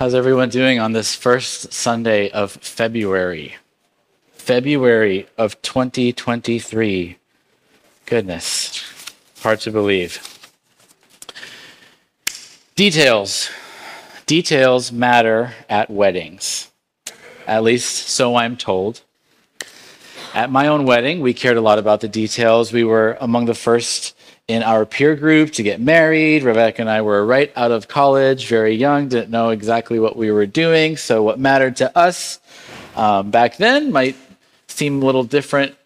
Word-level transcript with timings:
How's 0.00 0.14
everyone 0.14 0.48
doing 0.48 0.80
on 0.80 0.92
this 0.92 1.14
first 1.14 1.74
Sunday 1.74 2.30
of 2.30 2.52
February? 2.52 3.56
February 4.32 5.28
of 5.36 5.60
2023. 5.60 7.18
Goodness, 8.06 8.82
hard 9.42 9.60
to 9.60 9.70
believe. 9.70 10.26
Details. 12.74 13.50
Details 14.24 14.90
matter 14.90 15.52
at 15.68 15.90
weddings. 15.90 16.70
At 17.46 17.62
least 17.62 18.08
so 18.08 18.36
I'm 18.36 18.56
told. 18.56 19.02
At 20.32 20.50
my 20.50 20.66
own 20.66 20.86
wedding, 20.86 21.20
we 21.20 21.34
cared 21.34 21.58
a 21.58 21.60
lot 21.60 21.78
about 21.78 22.00
the 22.00 22.08
details. 22.08 22.72
We 22.72 22.84
were 22.84 23.18
among 23.20 23.44
the 23.44 23.54
first 23.54 24.16
in 24.50 24.64
our 24.64 24.84
peer 24.84 25.14
group 25.14 25.52
to 25.52 25.62
get 25.62 25.80
married. 25.80 26.42
Rebecca 26.42 26.80
and 26.80 26.90
I 26.90 27.02
were 27.02 27.24
right 27.24 27.52
out 27.54 27.70
of 27.70 27.86
college, 27.86 28.48
very 28.48 28.74
young, 28.74 29.06
didn't 29.06 29.30
know 29.30 29.50
exactly 29.50 30.00
what 30.00 30.16
we 30.16 30.32
were 30.32 30.44
doing. 30.44 30.96
So, 30.96 31.22
what 31.22 31.38
mattered 31.38 31.76
to 31.76 31.96
us 31.96 32.40
um, 32.96 33.30
back 33.30 33.58
then 33.58 33.92
might 33.92 34.16
seem 34.66 35.02
a 35.02 35.06
little 35.06 35.22
different 35.22 35.76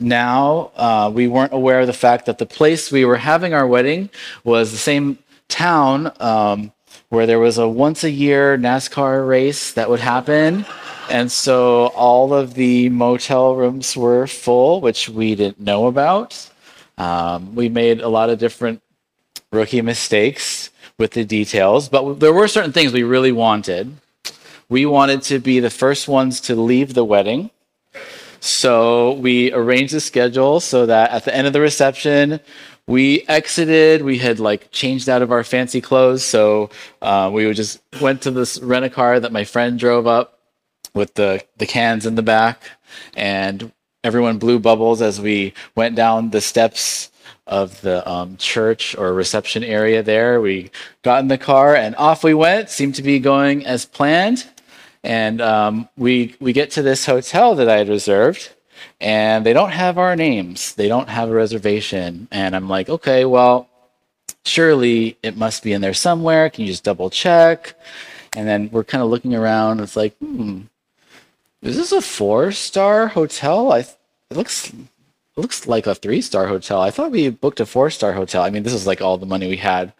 now. 0.00 0.72
Uh, 0.74 1.12
we 1.14 1.28
weren't 1.28 1.52
aware 1.52 1.80
of 1.80 1.86
the 1.86 1.92
fact 1.92 2.26
that 2.26 2.38
the 2.38 2.46
place 2.46 2.90
we 2.90 3.04
were 3.04 3.16
having 3.16 3.54
our 3.54 3.66
wedding 3.66 4.10
was 4.42 4.72
the 4.72 4.76
same 4.76 5.18
town 5.46 6.10
um, 6.18 6.72
where 7.10 7.26
there 7.26 7.38
was 7.38 7.58
a 7.58 7.68
once 7.68 8.02
a 8.02 8.10
year 8.10 8.58
NASCAR 8.58 9.26
race 9.26 9.72
that 9.74 9.88
would 9.88 10.00
happen. 10.00 10.66
And 11.08 11.30
so 11.30 11.92
all 11.94 12.34
of 12.34 12.54
the 12.54 12.88
motel 12.88 13.54
rooms 13.54 13.96
were 13.96 14.26
full, 14.26 14.80
which 14.80 15.08
we 15.08 15.36
didn't 15.36 15.60
know 15.60 15.86
about. 15.86 16.50
Um, 16.98 17.54
we 17.54 17.68
made 17.68 18.00
a 18.00 18.08
lot 18.08 18.30
of 18.30 18.38
different 18.38 18.82
rookie 19.52 19.82
mistakes 19.82 20.70
with 20.98 21.12
the 21.12 21.24
details, 21.24 21.88
but 21.88 22.20
there 22.20 22.32
were 22.32 22.48
certain 22.48 22.72
things 22.72 22.92
we 22.92 23.02
really 23.02 23.32
wanted. 23.32 23.96
We 24.68 24.86
wanted 24.86 25.22
to 25.22 25.38
be 25.38 25.60
the 25.60 25.70
first 25.70 26.08
ones 26.08 26.40
to 26.42 26.54
leave 26.54 26.94
the 26.94 27.04
wedding. 27.04 27.50
So 28.40 29.12
we 29.12 29.52
arranged 29.52 29.94
the 29.94 30.00
schedule 30.00 30.60
so 30.60 30.86
that 30.86 31.10
at 31.10 31.24
the 31.24 31.34
end 31.34 31.46
of 31.46 31.52
the 31.52 31.60
reception, 31.60 32.40
we 32.86 33.24
exited. 33.26 34.02
We 34.02 34.18
had 34.18 34.38
like 34.38 34.70
changed 34.70 35.08
out 35.08 35.22
of 35.22 35.32
our 35.32 35.44
fancy 35.44 35.80
clothes. 35.80 36.22
So 36.22 36.70
uh, 37.00 37.30
we 37.32 37.46
would 37.46 37.56
just 37.56 37.80
went 38.00 38.22
to 38.22 38.30
this 38.30 38.60
rent 38.60 38.84
a 38.84 38.90
car 38.90 39.18
that 39.18 39.32
my 39.32 39.44
friend 39.44 39.78
drove 39.78 40.06
up 40.06 40.38
with 40.94 41.14
the, 41.14 41.42
the 41.56 41.66
cans 41.66 42.06
in 42.06 42.14
the 42.14 42.22
back. 42.22 42.62
And 43.14 43.72
everyone 44.04 44.38
blew 44.38 44.60
bubbles 44.60 45.02
as 45.02 45.20
we 45.20 45.54
went 45.74 45.96
down 45.96 46.30
the 46.30 46.40
steps 46.40 47.10
of 47.46 47.80
the 47.80 48.08
um, 48.08 48.36
church 48.36 48.96
or 48.96 49.12
reception 49.12 49.64
area 49.64 50.02
there. 50.02 50.40
We 50.40 50.70
got 51.02 51.20
in 51.20 51.28
the 51.28 51.38
car 51.38 51.74
and 51.74 51.96
off 51.96 52.22
we 52.22 52.34
went. 52.34 52.70
Seemed 52.70 52.94
to 52.96 53.02
be 53.02 53.18
going 53.18 53.66
as 53.66 53.84
planned. 53.84 54.46
And 55.02 55.40
um, 55.42 55.88
we 55.98 56.34
we 56.40 56.52
get 56.52 56.70
to 56.72 56.82
this 56.82 57.04
hotel 57.04 57.54
that 57.56 57.68
I 57.68 57.76
had 57.76 57.90
reserved, 57.90 58.54
and 59.02 59.44
they 59.44 59.52
don't 59.52 59.70
have 59.70 59.98
our 59.98 60.16
names. 60.16 60.74
They 60.74 60.88
don't 60.88 61.10
have 61.10 61.28
a 61.28 61.34
reservation. 61.34 62.26
And 62.30 62.56
I'm 62.56 62.70
like, 62.70 62.88
okay, 62.88 63.26
well, 63.26 63.68
surely 64.46 65.18
it 65.22 65.36
must 65.36 65.62
be 65.62 65.74
in 65.74 65.82
there 65.82 65.92
somewhere. 65.92 66.48
Can 66.48 66.64
you 66.64 66.70
just 66.70 66.84
double 66.84 67.10
check? 67.10 67.74
And 68.34 68.48
then 68.48 68.70
we're 68.72 68.84
kind 68.84 69.04
of 69.04 69.10
looking 69.10 69.34
around. 69.34 69.80
It's 69.80 69.94
like, 69.94 70.16
hmm, 70.16 70.62
is 71.64 71.76
this 71.76 71.92
a 71.92 72.00
four 72.00 72.52
star 72.52 73.08
hotel? 73.08 73.72
I 73.72 73.80
it 73.80 73.96
looks 74.36 74.68
it 74.68 75.40
looks 75.40 75.66
like 75.66 75.86
a 75.86 75.94
three 75.94 76.20
star 76.20 76.46
hotel. 76.46 76.80
I 76.80 76.90
thought 76.90 77.10
we 77.10 77.28
booked 77.30 77.60
a 77.60 77.66
four 77.66 77.90
star 77.90 78.12
hotel. 78.12 78.42
I 78.42 78.50
mean, 78.50 78.62
this 78.62 78.72
is 78.72 78.86
like 78.86 79.00
all 79.00 79.18
the 79.18 79.26
money 79.26 79.48
we 79.48 79.56
had. 79.56 79.92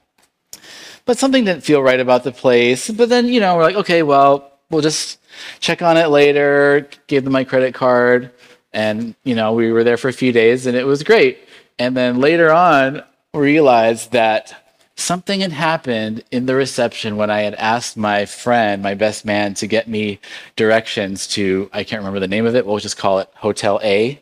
But 1.07 1.19
something 1.19 1.45
didn't 1.45 1.65
feel 1.65 1.83
right 1.83 2.01
about 2.01 2.25
the 2.25 2.33
place. 2.33 2.91
But 2.91 3.09
then, 3.09 3.29
you 3.29 3.41
know, 3.41 3.57
we're 3.57 3.63
like, 3.63 3.77
okay, 3.77 4.03
well, 4.03 4.53
we'll 4.71 4.81
just 4.81 5.21
check 5.61 5.83
on 5.83 5.97
it 5.97 6.09
later. 6.09 6.89
Gave 7.09 7.25
them 7.25 7.33
my 7.33 7.45
credit 7.45 7.75
card. 7.75 8.31
And, 8.73 9.15
you 9.23 9.35
know, 9.35 9.53
we 9.53 9.71
were 9.71 9.85
there 9.85 9.97
for 9.97 10.09
a 10.09 10.13
few 10.13 10.33
days 10.33 10.67
and 10.67 10.77
it 10.77 10.87
was 10.87 11.03
great. 11.03 11.39
And 11.79 11.97
then 11.97 12.21
later 12.21 12.53
on, 12.53 13.03
realized 13.35 14.13
that 14.13 14.64
something 14.97 15.41
had 15.41 15.53
happened 15.53 16.25
in 16.31 16.47
the 16.47 16.55
reception 16.55 17.17
when 17.17 17.31
I 17.31 17.41
had 17.41 17.55
asked 17.55 17.97
my 17.97 18.27
friend, 18.27 18.83
my 18.83 18.95
best 18.95 19.25
man, 19.25 19.55
to 19.55 19.67
get 19.67 19.89
me 19.89 20.21
directions 20.57 21.27
to, 21.29 21.69
I 21.73 21.85
can't 21.85 22.01
remember 22.01 22.21
the 22.21 22.29
name 22.29 22.47
of 22.47 22.55
it, 22.55 22.67
we'll 22.67 22.79
just 22.79 22.97
call 22.97 23.19
it 23.19 23.29
Hotel 23.35 23.81
A. 23.83 24.21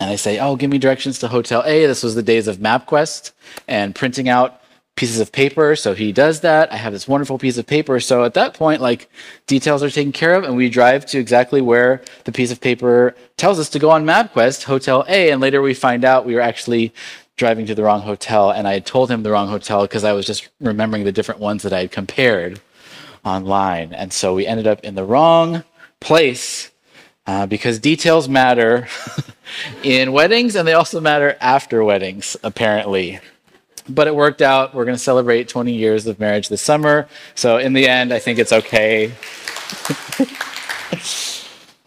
And 0.00 0.08
I 0.08 0.16
say, 0.16 0.38
oh, 0.38 0.56
give 0.56 0.70
me 0.70 0.78
directions 0.78 1.18
to 1.18 1.28
Hotel 1.28 1.62
A. 1.66 1.86
This 1.86 2.02
was 2.02 2.14
the 2.14 2.22
days 2.22 2.48
of 2.48 2.56
MapQuest 2.56 3.32
and 3.68 3.94
printing 3.94 4.30
out 4.30 4.62
pieces 4.96 5.20
of 5.20 5.30
paper. 5.30 5.76
So 5.76 5.94
he 5.94 6.10
does 6.10 6.40
that. 6.40 6.72
I 6.72 6.76
have 6.76 6.92
this 6.92 7.06
wonderful 7.06 7.38
piece 7.38 7.58
of 7.58 7.66
paper. 7.66 8.00
So 8.00 8.24
at 8.24 8.34
that 8.34 8.54
point, 8.54 8.80
like 8.80 9.10
details 9.46 9.82
are 9.82 9.90
taken 9.90 10.12
care 10.12 10.34
of, 10.34 10.44
and 10.44 10.56
we 10.56 10.70
drive 10.70 11.04
to 11.06 11.18
exactly 11.18 11.60
where 11.60 12.02
the 12.24 12.32
piece 12.32 12.50
of 12.50 12.60
paper 12.60 13.14
tells 13.36 13.58
us 13.58 13.68
to 13.70 13.78
go 13.78 13.90
on 13.90 14.06
MapQuest, 14.06 14.64
Hotel 14.64 15.04
A. 15.06 15.30
And 15.30 15.40
later 15.40 15.60
we 15.60 15.74
find 15.74 16.04
out 16.04 16.24
we 16.24 16.34
were 16.34 16.40
actually 16.40 16.94
driving 17.40 17.64
to 17.64 17.74
the 17.74 17.82
wrong 17.82 18.02
hotel, 18.02 18.50
and 18.50 18.68
I 18.68 18.74
had 18.74 18.84
told 18.84 19.10
him 19.10 19.22
the 19.22 19.30
wrong 19.30 19.48
hotel 19.48 19.80
because 19.82 20.04
I 20.04 20.12
was 20.12 20.26
just 20.26 20.50
remembering 20.60 21.04
the 21.04 21.10
different 21.10 21.40
ones 21.40 21.62
that 21.62 21.72
I 21.72 21.80
had 21.80 21.90
compared 21.90 22.60
online. 23.24 23.94
And 23.94 24.12
so 24.12 24.34
we 24.34 24.46
ended 24.46 24.66
up 24.66 24.80
in 24.80 24.94
the 24.94 25.04
wrong 25.04 25.64
place 26.00 26.70
uh, 27.26 27.46
because 27.46 27.78
details 27.78 28.28
matter 28.28 28.88
in 29.82 30.12
weddings 30.12 30.54
and 30.54 30.68
they 30.68 30.74
also 30.74 31.00
matter 31.00 31.34
after 31.40 31.82
weddings, 31.82 32.36
apparently. 32.42 33.20
But 33.88 34.06
it 34.06 34.14
worked 34.14 34.42
out. 34.42 34.74
We're 34.74 34.84
going 34.84 34.96
to 34.96 35.02
celebrate 35.02 35.48
20 35.48 35.72
years 35.72 36.06
of 36.06 36.20
marriage 36.20 36.50
this 36.50 36.60
summer. 36.60 37.08
So 37.34 37.56
in 37.56 37.72
the 37.72 37.88
end, 37.88 38.12
I 38.12 38.18
think 38.18 38.38
it's 38.38 38.52
okay. 38.52 39.12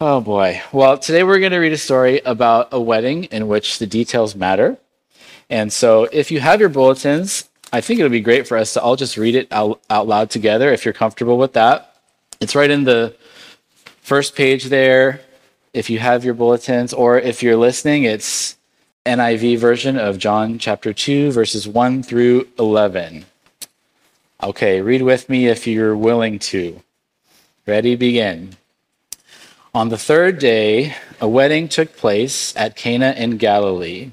oh 0.00 0.20
boy. 0.20 0.60
Well, 0.72 0.98
today 0.98 1.22
we're 1.22 1.38
going 1.38 1.52
to 1.52 1.58
read 1.58 1.72
a 1.72 1.78
story 1.78 2.20
about 2.24 2.70
a 2.72 2.80
wedding 2.80 3.24
in 3.24 3.46
which 3.46 3.78
the 3.78 3.86
details 3.86 4.34
matter. 4.34 4.78
And 5.50 5.72
so 5.72 6.04
if 6.12 6.30
you 6.30 6.40
have 6.40 6.60
your 6.60 6.68
bulletins, 6.68 7.48
I 7.72 7.80
think 7.80 8.00
it 8.00 8.02
would 8.02 8.12
be 8.12 8.20
great 8.20 8.46
for 8.46 8.56
us 8.56 8.72
to 8.74 8.82
all 8.82 8.96
just 8.96 9.16
read 9.16 9.34
it 9.34 9.48
out, 9.50 9.80
out 9.90 10.06
loud 10.06 10.30
together 10.30 10.72
if 10.72 10.84
you're 10.84 10.94
comfortable 10.94 11.38
with 11.38 11.54
that. 11.54 11.96
It's 12.40 12.54
right 12.54 12.70
in 12.70 12.84
the 12.84 13.16
first 14.02 14.34
page 14.36 14.66
there 14.66 15.20
if 15.72 15.90
you 15.90 15.98
have 15.98 16.24
your 16.24 16.34
bulletins, 16.34 16.92
or 16.94 17.18
if 17.18 17.42
you're 17.42 17.56
listening, 17.56 18.04
it's 18.04 18.56
NIV 19.04 19.58
version 19.58 19.98
of 19.98 20.18
John 20.18 20.58
chapter 20.58 20.92
2, 20.92 21.32
verses 21.32 21.66
1 21.66 22.04
through 22.04 22.46
11. 22.58 23.24
Okay, 24.42 24.80
read 24.80 25.02
with 25.02 25.28
me 25.28 25.48
if 25.48 25.66
you're 25.66 25.96
willing 25.96 26.38
to. 26.38 26.80
Ready, 27.66 27.96
begin. 27.96 28.56
On 29.74 29.88
the 29.88 29.98
third 29.98 30.38
day, 30.38 30.94
a 31.20 31.26
wedding 31.26 31.66
took 31.68 31.96
place 31.96 32.54
at 32.56 32.76
Cana 32.76 33.14
in 33.16 33.36
Galilee. 33.36 34.12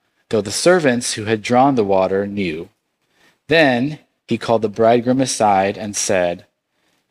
though 0.31 0.41
the 0.41 0.51
servants 0.51 1.13
who 1.13 1.25
had 1.25 1.41
drawn 1.41 1.75
the 1.75 1.83
water 1.83 2.25
knew. 2.25 2.69
Then 3.47 3.99
he 4.27 4.37
called 4.37 4.61
the 4.61 4.69
bridegroom 4.69 5.21
aside 5.21 5.77
and 5.77 5.95
said, 5.95 6.45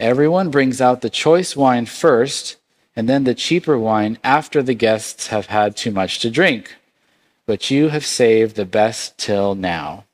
Everyone 0.01 0.51
brings 0.51 0.81
out 0.81 1.03
the 1.03 1.11
choice 1.11 1.55
wine 1.55 1.85
first, 1.85 2.57
and 2.97 3.09
then 3.09 3.25
the 3.25 3.35
cheaper 3.35 3.79
wine 3.79 4.19
after 4.25 4.63
the 4.63 4.75
guests 4.75 5.27
have 5.27 5.47
had 5.47 5.77
too 5.77 5.91
much 5.91 6.19
to 6.21 6.31
drink. 6.31 6.77
But 7.45 7.71
you 7.71 7.89
have 7.89 8.07
saved 8.07 8.57
the 8.57 8.65
best 8.65 9.19
till 9.19 9.55
now. 9.55 10.05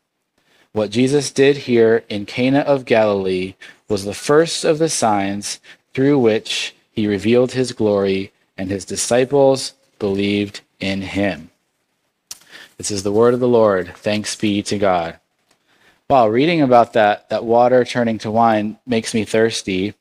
What 0.72 0.90
Jesus 0.90 1.30
did 1.30 1.58
here 1.58 2.04
in 2.08 2.26
Cana 2.26 2.60
of 2.60 2.84
Galilee 2.84 3.54
was 3.88 4.04
the 4.04 4.14
first 4.14 4.64
of 4.64 4.78
the 4.78 4.88
signs 4.88 5.60
through 5.94 6.18
which 6.18 6.74
he 6.90 7.06
revealed 7.06 7.52
his 7.52 7.72
glory, 7.72 8.32
and 8.58 8.68
his 8.68 8.84
disciples 8.84 9.74
believed 10.00 10.62
in 10.80 11.02
him. 11.02 11.50
This 12.78 12.90
is 12.90 13.02
the 13.02 13.12
word 13.12 13.32
of 13.32 13.40
the 13.40 13.48
Lord. 13.48 13.94
Thanks 13.96 14.36
be 14.36 14.62
to 14.64 14.78
God. 14.78 15.18
Wow, 16.10 16.28
reading 16.28 16.60
about 16.60 16.92
that, 16.92 17.28
that 17.30 17.44
water 17.44 17.84
turning 17.84 18.18
to 18.18 18.30
wine 18.30 18.78
makes 18.86 19.14
me 19.14 19.24
thirsty, 19.24 19.94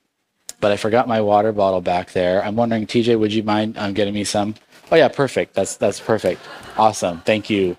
but 0.60 0.72
I 0.72 0.78
forgot 0.78 1.08
my 1.08 1.22
water 1.22 1.52
bottle 1.52 1.82
back 1.82 2.12
there. 2.12 2.44
I'm 2.44 2.56
wondering, 2.56 2.86
TJ, 2.86 3.18
would 3.18 3.34
you 3.34 3.44
mind 3.44 3.78
um, 3.78 3.94
getting 3.94 4.14
me 4.14 4.24
some? 4.24 4.56
Oh 4.92 4.96
yeah, 4.96 5.08
perfect. 5.08 5.56
That's 5.56 5.78
that's 5.78 6.00
perfect. 6.00 6.42
Awesome. 6.78 7.22
Thank 7.22 7.50
you. 7.50 7.76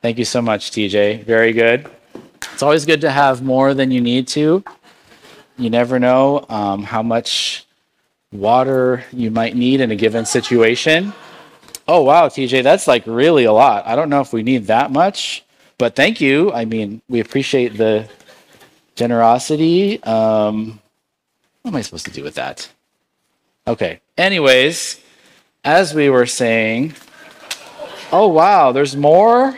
Thank 0.00 0.16
you 0.16 0.24
so 0.24 0.40
much, 0.40 0.70
TJ. 0.70 1.24
Very 1.24 1.52
good. 1.52 1.90
It's 2.52 2.62
always 2.62 2.86
good 2.86 3.00
to 3.02 3.10
have 3.10 3.42
more 3.42 3.74
than 3.74 3.90
you 3.90 4.00
need 4.00 4.28
to. 4.28 4.64
You 5.58 5.70
never 5.70 5.98
know 5.98 6.46
um, 6.48 6.82
how 6.84 7.02
much 7.02 7.66
water 8.32 9.04
you 9.12 9.30
might 9.30 9.56
need 9.56 9.80
in 9.80 9.90
a 9.90 9.96
given 9.96 10.24
situation. 10.24 11.12
Oh, 11.88 12.02
wow, 12.02 12.28
TJ, 12.28 12.64
that's 12.64 12.88
like 12.88 13.04
really 13.06 13.44
a 13.44 13.52
lot. 13.52 13.86
I 13.86 13.94
don't 13.94 14.10
know 14.10 14.20
if 14.20 14.32
we 14.32 14.42
need 14.42 14.66
that 14.66 14.90
much, 14.90 15.44
but 15.78 15.94
thank 15.94 16.20
you. 16.20 16.52
I 16.52 16.64
mean, 16.64 17.00
we 17.08 17.20
appreciate 17.20 17.76
the 17.76 18.08
generosity. 18.96 20.02
Um, 20.02 20.80
what 21.62 21.70
am 21.70 21.76
I 21.76 21.82
supposed 21.82 22.06
to 22.06 22.10
do 22.10 22.24
with 22.24 22.34
that? 22.34 22.68
Okay. 23.68 24.00
Anyways, 24.18 25.00
as 25.64 25.94
we 25.94 26.10
were 26.10 26.26
saying, 26.26 26.94
oh, 28.10 28.28
wow, 28.28 28.72
there's 28.72 28.96
more? 28.96 29.56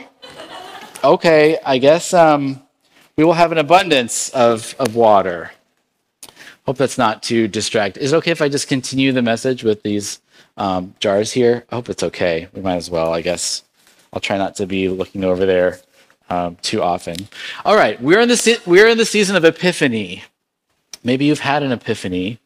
Okay, 1.03 1.59
I 1.65 1.79
guess 1.79 2.13
um, 2.13 2.61
we 3.17 3.25
will 3.25 3.35
have 3.35 3.53
an 3.53 3.59
abundance 3.59 4.29
of, 4.31 4.75
of 4.79 4.97
water. 4.97 5.53
Hope 6.67 6.77
that's 6.77 6.99
not 6.99 7.23
too 7.23 7.49
distracting. 7.49 8.03
Is 8.03 8.13
it 8.13 8.17
okay 8.17 8.33
if 8.33 8.43
I 8.43 8.51
just 8.51 8.69
continue 8.69 9.13
the 9.13 9.23
message 9.23 9.65
with 9.65 9.83
these 9.83 10.21
um, 10.58 10.94
jars 11.00 11.32
here? 11.32 11.64
I 11.70 11.76
hope 11.76 11.88
it's 11.88 12.02
okay. 12.02 12.49
We 12.52 12.60
might 12.60 12.76
as 12.76 12.90
well, 12.90 13.14
I 13.14 13.22
guess. 13.22 13.62
I'll 14.12 14.20
try 14.20 14.38
not 14.38 14.56
to 14.56 14.66
be 14.66 14.88
looking 14.88 15.25
over 15.25 15.46
there 15.46 15.81
um, 16.31 16.56
too 16.62 16.82
often. 16.82 17.28
All 17.64 17.76
right, 17.76 18.00
we're 18.00 18.20
in 18.20 18.28
the 18.28 18.37
se- 18.37 18.60
we're 18.66 18.88
in 18.88 18.99
the 18.99 19.05
season 19.05 19.37
of 19.37 19.44
Epiphany. 19.44 20.25
Maybe 21.05 21.25
you've 21.26 21.40
had 21.40 21.62
an 21.62 21.72
Epiphany. 21.72 22.38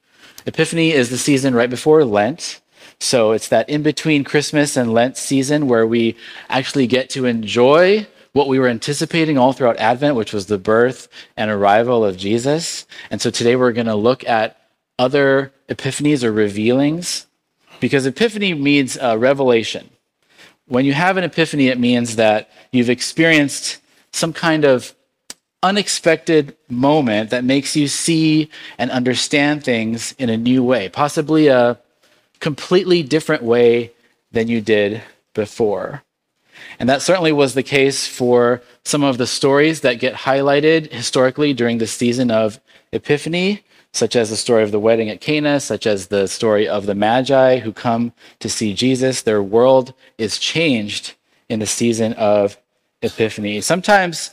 Epiphany 0.47 0.93
is 0.93 1.11
the 1.11 1.19
season 1.19 1.55
right 1.55 1.71
before 1.71 2.05
Lent. 2.05 2.61
So 3.01 3.33
it's 3.33 3.49
that 3.49 3.69
in 3.69 3.83
between 3.83 4.23
Christmas 4.23 4.77
and 4.77 4.93
Lent 4.93 5.17
season 5.17 5.67
where 5.67 5.87
we 5.87 6.17
actually 6.49 6.87
get 6.87 7.11
to 7.11 7.27
enjoy 7.27 8.07
what 8.33 8.49
we 8.49 8.59
were 8.59 8.69
anticipating 8.69 9.37
all 9.37 9.53
throughout 9.53 9.77
Advent, 9.79 10.17
which 10.17 10.33
was 10.33 10.47
the 10.47 10.59
birth 10.59 11.09
and 11.37 11.51
arrival 11.51 12.05
of 12.05 12.17
Jesus. 12.17 12.87
And 13.11 13.21
so 13.21 13.31
today 13.31 13.57
we're 13.57 13.73
going 13.73 13.87
to 13.87 13.95
look 13.95 14.27
at 14.29 14.57
other 14.99 15.53
epiphanies 15.69 16.23
or 16.23 16.33
revealings, 16.33 17.27
because 17.83 18.07
epiphany 18.07 18.55
means 18.55 18.97
uh, 18.97 19.19
revelation. 19.19 19.91
When 20.69 20.85
you 20.85 20.93
have 20.93 21.17
an 21.17 21.25
epiphany, 21.25 21.67
it 21.67 21.81
means 21.81 22.15
that 22.15 22.49
you've 22.71 22.89
experienced 22.89 23.79
some 24.13 24.33
kind 24.33 24.65
of 24.65 24.95
unexpected 25.65 26.57
moment 26.69 27.31
that 27.31 27.43
makes 27.43 27.75
you 27.75 27.89
see 27.89 28.49
and 28.79 28.89
understand 28.93 29.65
things 29.65 30.15
in 30.17 30.31
a 30.31 30.37
new 30.37 30.63
way, 30.63 30.89
possibly 30.91 31.49
a 31.49 31.77
completely 32.39 33.03
different 33.03 33.43
way 33.43 33.91
than 34.31 34.47
you 34.47 34.61
did 34.61 35.03
before. 35.35 36.05
And 36.79 36.89
that 36.89 37.03
certainly 37.03 37.33
was 37.33 37.55
the 37.55 37.65
case 37.65 38.07
for 38.07 38.63
some 38.85 39.03
of 39.03 39.19
the 39.19 39.27
stories 39.27 39.81
that 39.81 39.99
get 39.99 40.15
highlighted 40.15 40.93
historically 40.93 41.53
during 41.53 41.79
the 41.79 41.89
season 41.89 42.31
of 42.31 42.61
Epiphany, 42.93 43.65
such 43.93 44.17
as 44.17 44.31
the 44.31 44.37
story 44.37 44.63
of 44.63 44.73
the 44.73 44.81
wedding 44.81 45.11
at 45.11 45.21
Cana, 45.21 45.61
such 45.61 45.87
as 45.87 46.07
the 46.07 46.27
story 46.27 46.67
of 46.67 46.87
the 46.87 46.95
Magi 46.95 47.59
who 47.59 47.73
come 47.73 48.13
to 48.41 48.49
see 48.49 48.75
Jesus. 48.75 49.23
Their 49.23 49.43
world 49.43 49.93
is 50.19 50.39
changed 50.39 51.15
in 51.49 51.61
the 51.61 51.67
season 51.67 52.15
of 52.15 52.57
Epiphany. 53.03 53.61
Sometimes 53.61 54.31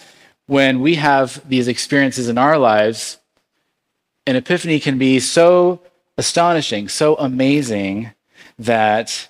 when 0.48 0.80
we 0.80 0.96
have 0.96 1.48
these 1.48 1.68
experiences 1.68 2.30
in 2.30 2.38
our 2.38 2.58
lives, 2.58 3.18
an 4.26 4.36
epiphany 4.36 4.80
can 4.80 4.98
be 4.98 5.20
so 5.20 5.82
astonishing, 6.18 6.88
so 6.88 7.16
amazing 7.16 8.12
that 8.58 9.30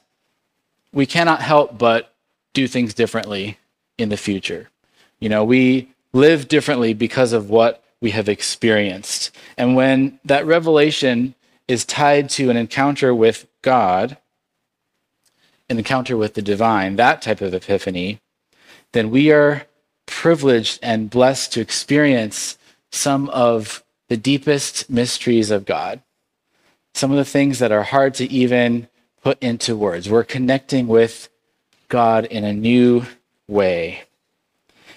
we 0.93 1.05
cannot 1.05 1.41
help 1.41 1.77
but 1.77 2.13
do 2.53 2.67
things 2.67 2.93
differently 2.93 3.57
in 3.97 4.09
the 4.09 4.17
future. 4.17 4.69
You 5.19 5.29
know, 5.29 5.43
we 5.43 5.89
live 6.13 6.47
differently 6.47 6.93
because 6.93 7.33
of 7.33 7.49
what 7.49 7.83
we 8.01 8.11
have 8.11 8.29
experienced. 8.29 9.35
And 9.57 9.75
when 9.75 10.19
that 10.23 10.45
revelation 10.45 11.35
is 11.67 11.85
tied 11.85 12.29
to 12.31 12.49
an 12.49 12.57
encounter 12.57 13.13
with 13.13 13.47
God, 13.61 14.17
an 15.69 15.77
encounter 15.77 16.17
with 16.17 16.33
the 16.33 16.41
divine, 16.41 16.95
that 16.95 17.21
type 17.21 17.41
of 17.41 17.53
epiphany, 17.53 18.19
then 18.93 19.11
we 19.11 19.31
are 19.31 19.67
privileged 20.05 20.79
and 20.81 21.09
blessed 21.09 21.53
to 21.53 21.61
experience 21.61 22.57
some 22.91 23.29
of 23.29 23.83
the 24.07 24.17
deepest 24.17 24.89
mysteries 24.89 25.51
of 25.51 25.65
God, 25.65 26.01
some 26.95 27.11
of 27.11 27.17
the 27.17 27.25
things 27.25 27.59
that 27.59 27.71
are 27.71 27.83
hard 27.83 28.15
to 28.15 28.25
even 28.31 28.87
put 29.21 29.37
into 29.43 29.75
words. 29.75 30.09
We're 30.09 30.23
connecting 30.23 30.87
with 30.87 31.29
God 31.87 32.25
in 32.25 32.43
a 32.43 32.53
new 32.53 33.05
way. 33.47 34.03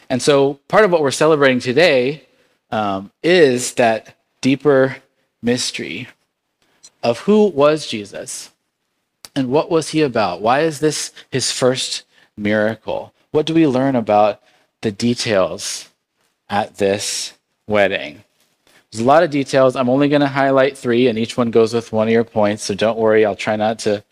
And 0.08 0.22
so, 0.22 0.54
part 0.69 0.84
of 0.84 0.90
what 0.90 1.02
we're 1.02 1.10
celebrating 1.10 1.60
today 1.60 2.26
um, 2.73 3.13
is 3.23 3.75
that 3.75 4.17
deeper 4.41 4.97
mystery 5.43 6.09
of 7.03 7.21
who 7.21 7.47
was 7.47 7.87
Jesus 7.87 8.51
and 9.37 9.51
what 9.51 9.71
was 9.71 9.91
he 9.91 10.03
about? 10.03 10.41
Why 10.41 10.61
is 10.61 10.81
this 10.81 11.13
his 11.31 11.53
first 11.53 12.05
miracle? 12.37 13.13
What 13.31 13.47
do 13.47 13.55
we 13.55 13.67
learn 13.67 13.95
about 13.95 14.41
the 14.81 14.91
details 14.91 15.89
at 16.49 16.77
this 16.77 17.35
wedding? 17.67 18.25
There's 18.91 19.03
a 19.03 19.07
lot 19.07 19.23
of 19.23 19.31
details. 19.31 19.75
I'm 19.75 19.89
only 19.89 20.09
going 20.09 20.21
to 20.21 20.29
highlight 20.29 20.77
three, 20.77 21.09
and 21.09 21.19
each 21.19 21.37
one 21.39 21.51
goes 21.51 21.73
with 21.73 21.93
one 21.93 22.09
of 22.09 22.13
your 22.13 22.25
points. 22.25 22.65
So 22.65 22.75
don't 22.75 22.99
worry, 22.99 23.25
I'll 23.25 23.35
try 23.35 23.57
not 23.57 23.79
to 23.81 24.05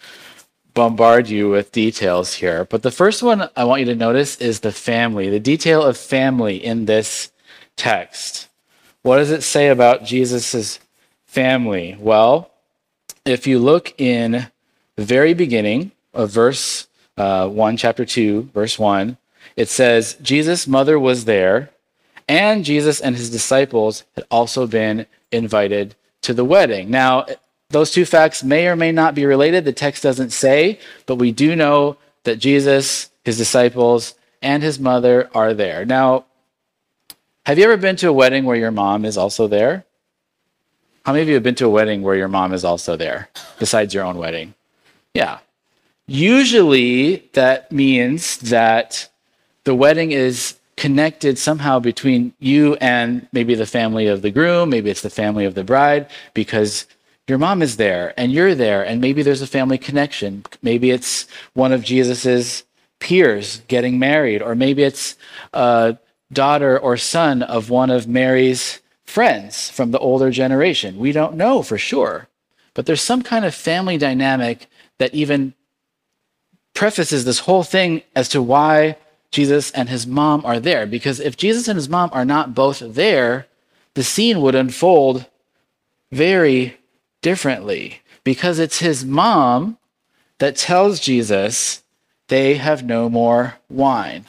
bombard 0.72 1.28
you 1.28 1.50
with 1.50 1.72
details 1.72 2.34
here. 2.34 2.64
But 2.64 2.82
the 2.82 2.90
first 2.90 3.22
one 3.22 3.50
I 3.56 3.64
want 3.64 3.80
you 3.80 3.86
to 3.86 3.94
notice 3.94 4.36
is 4.36 4.60
the 4.60 4.72
family, 4.72 5.28
the 5.28 5.40
detail 5.40 5.82
of 5.82 5.98
family 5.98 6.64
in 6.64 6.86
this 6.86 7.30
text. 7.76 8.49
What 9.02 9.16
does 9.16 9.30
it 9.30 9.42
say 9.42 9.68
about 9.68 10.04
Jesus' 10.04 10.78
family? 11.24 11.96
Well, 11.98 12.50
if 13.24 13.46
you 13.46 13.58
look 13.58 13.98
in 13.98 14.48
the 14.96 15.04
very 15.04 15.32
beginning 15.32 15.92
of 16.12 16.30
verse 16.30 16.86
uh, 17.16 17.48
1, 17.48 17.76
chapter 17.78 18.04
2, 18.04 18.50
verse 18.52 18.78
1, 18.78 19.16
it 19.56 19.68
says, 19.68 20.14
Jesus' 20.20 20.66
mother 20.66 20.98
was 20.98 21.24
there, 21.24 21.70
and 22.28 22.64
Jesus 22.64 23.00
and 23.00 23.16
his 23.16 23.30
disciples 23.30 24.04
had 24.14 24.24
also 24.30 24.66
been 24.66 25.06
invited 25.32 25.96
to 26.22 26.34
the 26.34 26.44
wedding. 26.44 26.90
Now, 26.90 27.26
those 27.70 27.90
two 27.90 28.04
facts 28.04 28.44
may 28.44 28.68
or 28.68 28.76
may 28.76 28.92
not 28.92 29.14
be 29.14 29.24
related. 29.24 29.64
The 29.64 29.72
text 29.72 30.02
doesn't 30.02 30.30
say, 30.30 30.78
but 31.06 31.16
we 31.16 31.32
do 31.32 31.56
know 31.56 31.96
that 32.24 32.36
Jesus, 32.36 33.10
his 33.24 33.38
disciples, 33.38 34.14
and 34.42 34.62
his 34.62 34.78
mother 34.78 35.30
are 35.34 35.54
there. 35.54 35.84
Now, 35.84 36.26
have 37.46 37.58
you 37.58 37.64
ever 37.64 37.76
been 37.76 37.96
to 37.96 38.08
a 38.08 38.12
wedding 38.12 38.44
where 38.44 38.56
your 38.56 38.70
mom 38.70 39.04
is 39.04 39.16
also 39.16 39.48
there? 39.48 39.84
How 41.04 41.12
many 41.12 41.22
of 41.22 41.28
you 41.28 41.34
have 41.34 41.42
been 41.42 41.54
to 41.56 41.66
a 41.66 41.70
wedding 41.70 42.02
where 42.02 42.16
your 42.16 42.28
mom 42.28 42.52
is 42.52 42.64
also 42.64 42.96
there, 42.96 43.28
besides 43.58 43.94
your 43.94 44.04
own 44.04 44.18
wedding? 44.18 44.54
Yeah. 45.14 45.38
Usually 46.06 47.28
that 47.32 47.72
means 47.72 48.38
that 48.38 49.08
the 49.64 49.74
wedding 49.74 50.12
is 50.12 50.58
connected 50.76 51.38
somehow 51.38 51.78
between 51.78 52.32
you 52.38 52.74
and 52.76 53.28
maybe 53.32 53.54
the 53.54 53.66
family 53.66 54.06
of 54.06 54.22
the 54.22 54.30
groom, 54.30 54.70
maybe 54.70 54.90
it's 54.90 55.02
the 55.02 55.10
family 55.10 55.44
of 55.44 55.54
the 55.54 55.64
bride, 55.64 56.08
because 56.34 56.86
your 57.30 57.38
mom 57.38 57.62
is 57.62 57.76
there 57.76 58.12
and 58.16 58.32
you're 58.32 58.56
there 58.56 58.84
and 58.84 59.00
maybe 59.00 59.22
there's 59.22 59.40
a 59.40 59.46
family 59.46 59.78
connection 59.78 60.44
maybe 60.62 60.90
it's 60.90 61.28
one 61.52 61.70
of 61.70 61.84
jesus's 61.84 62.64
peers 62.98 63.62
getting 63.68 64.00
married 64.00 64.42
or 64.42 64.56
maybe 64.56 64.82
it's 64.82 65.16
a 65.52 65.96
daughter 66.32 66.78
or 66.78 66.96
son 66.96 67.42
of 67.42 67.70
one 67.70 67.90
of 67.90 68.06
mary's 68.06 68.80
friends 69.04 69.68
from 69.68 69.90
the 69.90 69.98
older 69.98 70.30
generation. 70.30 70.96
We 70.98 71.12
don't 71.12 71.34
know 71.34 71.62
for 71.62 71.78
sure 71.78 72.28
but 72.74 72.86
there's 72.86 73.02
some 73.02 73.22
kind 73.22 73.44
of 73.44 73.54
family 73.54 73.98
dynamic 73.98 74.66
that 74.98 75.14
even 75.14 75.54
prefaces 76.72 77.24
this 77.24 77.40
whole 77.40 77.64
thing 77.64 78.02
as 78.14 78.28
to 78.28 78.40
why 78.40 78.96
jesus 79.30 79.70
and 79.72 79.88
his 79.88 80.06
mom 80.06 80.44
are 80.46 80.60
there. 80.60 80.86
Because 80.86 81.20
if 81.20 81.36
jesus 81.36 81.68
and 81.68 81.76
his 81.76 81.88
mom 81.88 82.10
are 82.12 82.24
not 82.24 82.54
both 82.54 82.80
there 82.80 83.46
the 83.94 84.04
scene 84.04 84.40
would 84.40 84.54
unfold 84.54 85.26
very 86.12 86.76
differently. 87.22 88.00
Because 88.24 88.58
it's 88.58 88.78
his 88.78 89.04
mom 89.04 89.78
that 90.38 90.56
tells 90.56 91.00
Jesus 91.00 91.82
they 92.28 92.54
have 92.54 92.84
no 92.84 93.08
more 93.08 93.56
wine. 93.68 94.24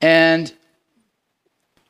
And 0.00 0.52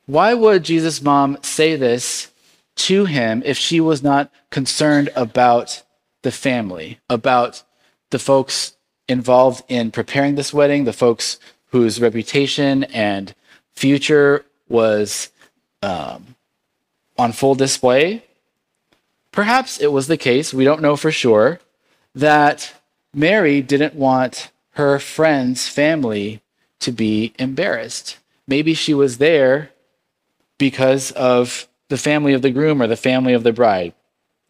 why 0.07 0.35
would 0.35 0.65
Jesus' 0.65 1.03
mom 1.03 1.39
say 1.43 1.77
this 1.77 2.31
to 2.77 3.07
him 3.07 3.43
if 3.45 3.59
she 3.59 3.81
was 3.81 4.03
not 4.03 4.31
concerned 4.51 5.11
about 5.17 5.83
the 6.23 6.31
family, 6.31 7.01
about 7.09 7.63
the 8.11 8.19
folks 8.19 8.77
involved 9.09 9.65
in 9.69 9.91
preparing 9.91 10.35
this 10.35 10.53
wedding, 10.53 10.85
the 10.85 10.93
folks 10.93 11.39
whose 11.71 12.01
reputation 12.01 12.85
and 12.85 13.35
future 13.73 14.45
was 14.69 15.31
um, 15.83 16.37
on 17.19 17.33
full 17.33 17.55
display. 17.55 18.23
Perhaps 19.33 19.79
it 19.79 19.93
was 19.93 20.07
the 20.07 20.17
case, 20.17 20.55
we 20.55 20.65
don't 20.65 20.83
know 20.83 20.97
for 20.97 21.11
sure, 21.11 21.61
that 22.15 22.75
Mary 23.13 23.61
didn't 23.61 23.95
want 23.95 24.51
her 24.71 24.99
friend's 24.99 25.69
family 25.69 26.41
to 26.81 26.93
be 26.93 27.33
embarrassed. 27.39 28.19
Maybe 28.47 28.75
she 28.75 28.95
was 28.95 29.19
there 29.19 29.71
because 30.59 31.11
of 31.13 31.69
the 31.89 31.97
family 31.97 32.33
of 32.33 32.43
the 32.43 32.51
groom 32.51 32.83
or 32.83 32.87
the 32.87 32.97
family 32.97 33.33
of 33.33 33.43
the 33.43 33.53
bride. 33.53 33.93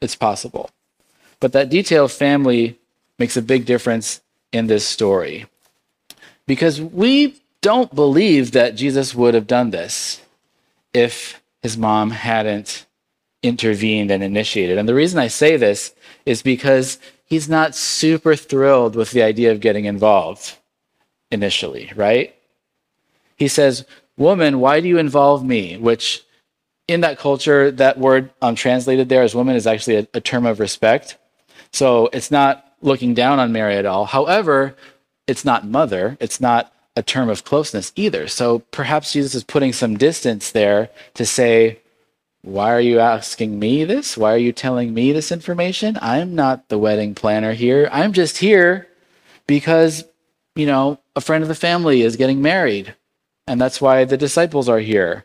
It's 0.00 0.16
possible. 0.16 0.71
But 1.40 1.52
that 1.52 1.68
detail 1.68 2.04
of 2.04 2.12
family 2.12 2.78
makes 3.18 3.37
a 3.37 3.42
big 3.42 3.66
difference 3.66 4.21
in 4.52 4.66
this 4.66 4.87
story. 4.87 5.47
Because 6.47 6.80
we 6.80 7.40
don't 7.61 7.95
believe 7.95 8.52
that 8.52 8.76
Jesus 8.76 9.14
would 9.14 9.35
have 9.35 9.47
done 9.47 9.71
this 9.71 10.21
if 10.92 11.42
his 11.62 11.76
mom 11.76 12.11
hadn't 12.11 12.87
intervened 13.42 14.11
and 14.11 14.23
initiated. 14.23 14.78
And 14.78 14.88
the 14.88 14.95
reason 14.95 15.18
I 15.18 15.28
say 15.28 15.56
this 15.56 15.95
is 16.25 16.42
because 16.42 16.99
he's 17.25 17.49
not 17.49 17.75
super 17.75 18.37
thrilled 18.37 18.95
with 18.95 19.11
the 19.11 19.23
idea 19.23 19.52
of 19.52 19.61
getting 19.61 19.85
involved 19.85 20.56
initially, 21.30 21.92
right? 21.97 22.35
He 23.37 23.49
says, 23.49 23.85
Woman, 24.16 24.61
why 24.61 24.80
do 24.80 24.88
you 24.88 24.99
involve 24.99 25.45
me? 25.45 25.76
Which 25.76 26.25
in 26.88 27.00
that 27.02 27.18
culture, 27.18 27.71
that 27.73 27.99
word 27.99 28.30
um, 28.40 28.54
translated 28.54 29.09
there 29.09 29.23
as 29.23 29.35
woman 29.35 29.56
is 29.56 29.66
actually 29.66 29.97
a, 29.97 30.09
a 30.14 30.21
term 30.21 30.47
of 30.47 30.61
respect. 30.61 31.16
So 31.73 32.09
it's 32.12 32.30
not 32.30 32.64
looking 32.80 33.12
down 33.12 33.38
on 33.38 33.52
Mary 33.52 33.76
at 33.76 33.87
all. 33.87 34.06
However, 34.06 34.76
it's 35.26 35.45
not 35.45 35.66
mother, 35.66 36.16
it's 36.21 36.40
not 36.40 36.73
a 36.95 37.02
term 37.02 37.28
of 37.28 37.45
closeness 37.45 37.92
either. 37.97 38.26
So 38.28 38.61
perhaps 38.71 39.12
Jesus 39.12 39.35
is 39.35 39.45
putting 39.45 39.73
some 39.73 39.99
distance 39.99 40.52
there 40.52 40.88
to 41.14 41.26
say, 41.26 41.80
why 42.42 42.73
are 42.73 42.80
you 42.80 43.00
asking 43.00 43.59
me 43.59 43.85
this? 43.85 44.16
Why 44.16 44.33
are 44.33 44.38
you 44.38 44.52
telling 44.52 44.95
me 44.95 45.12
this 45.12 45.33
information? 45.33 45.99
I'm 46.00 46.35
not 46.35 46.68
the 46.68 46.78
wedding 46.78 47.14
planner 47.14 47.52
here. 47.52 47.88
I'm 47.92 48.12
just 48.12 48.38
here 48.38 48.87
because, 49.49 50.04
you 50.56 50.66
know, 50.66 50.98
a 51.14 51.20
friend 51.20 51.42
of 51.42 51.48
the 51.48 51.54
family 51.54 52.02
is 52.02 52.16
getting 52.16 52.42
married. 52.42 52.96
And 53.46 53.60
that's 53.60 53.80
why 53.80 54.04
the 54.04 54.16
disciples 54.16 54.68
are 54.68 54.80
here. 54.80 55.25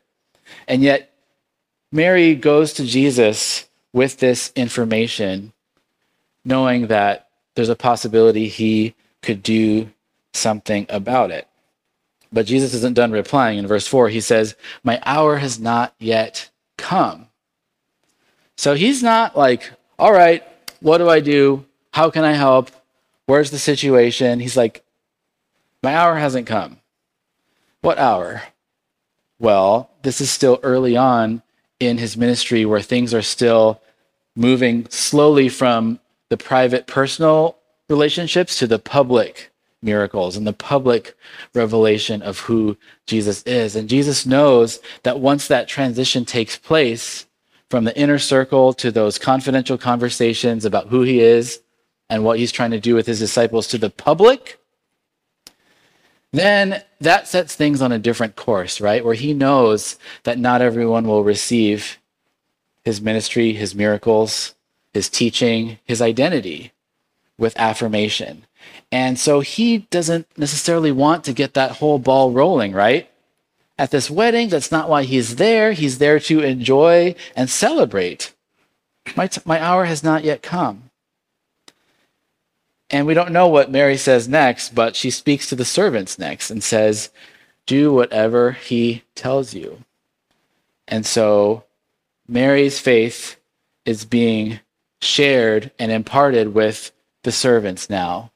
And 0.68 0.84
yet, 0.84 1.14
Mary 1.92 2.36
goes 2.36 2.74
to 2.74 2.86
Jesus 2.86 3.68
with 3.94 4.20
this 4.20 4.52
information, 4.56 5.54
knowing 6.46 6.88
that 6.88 7.30
there's 7.56 7.70
a 7.70 7.76
possibility 7.76 8.48
he 8.48 8.94
could 9.22 9.42
do 9.42 9.90
something 10.34 10.86
about 10.90 11.32
it. 11.32 11.48
But 12.32 12.46
Jesus 12.46 12.74
isn't 12.74 12.94
done 12.94 13.12
replying. 13.12 13.58
In 13.58 13.68
verse 13.68 13.88
4, 13.88 14.10
he 14.10 14.22
says, 14.22 14.56
My 14.84 15.02
hour 15.04 15.38
has 15.38 15.60
not 15.60 15.94
yet 16.00 16.50
come. 16.78 17.28
So 18.56 18.74
he's 18.74 19.02
not 19.02 19.38
like, 19.38 19.72
All 19.98 20.14
right, 20.14 20.44
what 20.82 21.00
do 21.00 21.10
I 21.10 21.20
do? 21.20 21.66
How 21.92 22.10
can 22.10 22.24
I 22.24 22.34
help? 22.34 22.72
Where's 23.26 23.52
the 23.52 23.60
situation? 23.60 24.40
He's 24.40 24.56
like, 24.56 24.84
My 25.84 25.96
hour 25.96 26.16
hasn't 26.16 26.48
come. 26.48 26.78
What 27.82 27.98
hour? 27.98 28.44
Well, 29.40 29.90
this 30.04 30.22
is 30.22 30.30
still 30.30 30.60
early 30.62 30.96
on 30.96 31.42
in 31.80 31.98
his 31.98 32.16
ministry 32.16 32.66
where 32.66 32.82
things 32.82 33.14
are 33.14 33.24
still 33.24 33.82
moving 34.36 34.88
slowly 34.90 35.50
from 35.50 36.00
the 36.30 36.38
private 36.38 36.86
personal 36.86 37.58
relationships 37.90 38.58
to 38.60 38.68
the 38.68 38.80
public 38.80 39.52
miracles 39.82 40.38
and 40.38 40.46
the 40.46 40.54
public 40.54 41.18
revelation 41.56 42.22
of 42.22 42.40
who 42.40 42.78
Jesus 43.08 43.42
is. 43.44 43.76
And 43.76 43.90
Jesus 43.90 44.26
knows 44.26 44.80
that 45.04 45.20
once 45.20 45.48
that 45.48 45.68
transition 45.68 46.24
takes 46.24 46.56
place 46.56 47.26
from 47.70 47.86
the 47.86 47.98
inner 47.98 48.20
circle 48.20 48.74
to 48.74 48.92
those 48.92 49.18
confidential 49.18 49.78
conversations 49.78 50.66
about 50.66 50.90
who 50.90 51.02
he 51.02 51.20
is 51.20 51.62
and 52.10 52.24
what 52.24 52.38
he's 52.38 52.52
trying 52.52 52.72
to 52.72 52.80
do 52.80 52.94
with 52.94 53.08
his 53.08 53.20
disciples 53.20 53.68
to 53.68 53.78
the 53.80 53.90
public, 53.90 54.60
then 56.34 56.82
that 57.00 57.28
sets 57.28 57.56
things 57.56 57.82
on 57.82 57.92
a 57.92 58.00
different 58.00 58.36
course, 58.36 58.80
right? 58.80 59.04
Where 59.04 59.14
he 59.14 59.34
knows 59.34 59.98
that 60.24 60.40
not 60.40 60.62
everyone 60.62 61.08
will 61.08 61.24
receive 61.24 61.98
his 62.84 63.02
ministry, 63.02 63.54
his 63.54 63.76
miracles, 63.76 64.56
his 64.94 65.10
teaching, 65.10 65.80
his 65.86 66.02
identity 66.02 66.72
with 67.38 67.58
affirmation. 67.60 68.46
And 68.92 69.20
so 69.20 69.40
he 69.40 69.80
doesn't 69.90 70.28
necessarily 70.38 70.92
want 70.92 71.24
to 71.26 71.34
get 71.34 71.54
that 71.54 71.78
whole 71.78 72.00
ball 72.00 72.32
rolling, 72.32 72.74
right? 72.74 73.10
At 73.78 73.92
this 73.92 74.12
wedding, 74.12 74.50
that's 74.50 74.72
not 74.72 74.90
why 74.90 75.04
he's 75.04 75.38
there. 75.38 75.72
He's 75.72 75.98
there 75.98 76.20
to 76.20 76.42
enjoy 76.42 77.16
and 77.36 77.50
celebrate. 77.50 78.34
My, 79.16 79.28
t- 79.28 79.42
my 79.44 79.60
hour 79.60 79.86
has 79.86 80.04
not 80.04 80.24
yet 80.24 80.44
come. 80.44 80.91
And 82.92 83.08
we 83.08 83.14
don't 83.14 83.32
know 83.32 83.48
what 83.48 83.72
Mary 83.72 83.96
says 83.96 84.28
next, 84.28 84.76
but 84.76 84.98
she 84.98 85.10
speaks 85.10 85.48
to 85.48 85.56
the 85.56 85.64
servants 85.64 86.20
next 86.20 86.52
and 86.52 86.62
says, 86.62 87.10
Do 87.66 87.94
whatever 87.94 88.52
he 88.52 89.04
tells 89.16 89.54
you. 89.54 89.86
And 90.90 91.06
so 91.06 91.64
Mary's 92.28 92.80
faith 92.80 93.38
is 93.86 94.04
being 94.04 94.60
shared 95.02 95.72
and 95.80 95.90
imparted 95.90 96.54
with 96.54 96.92
the 97.24 97.32
servants 97.32 97.90
now, 97.90 98.32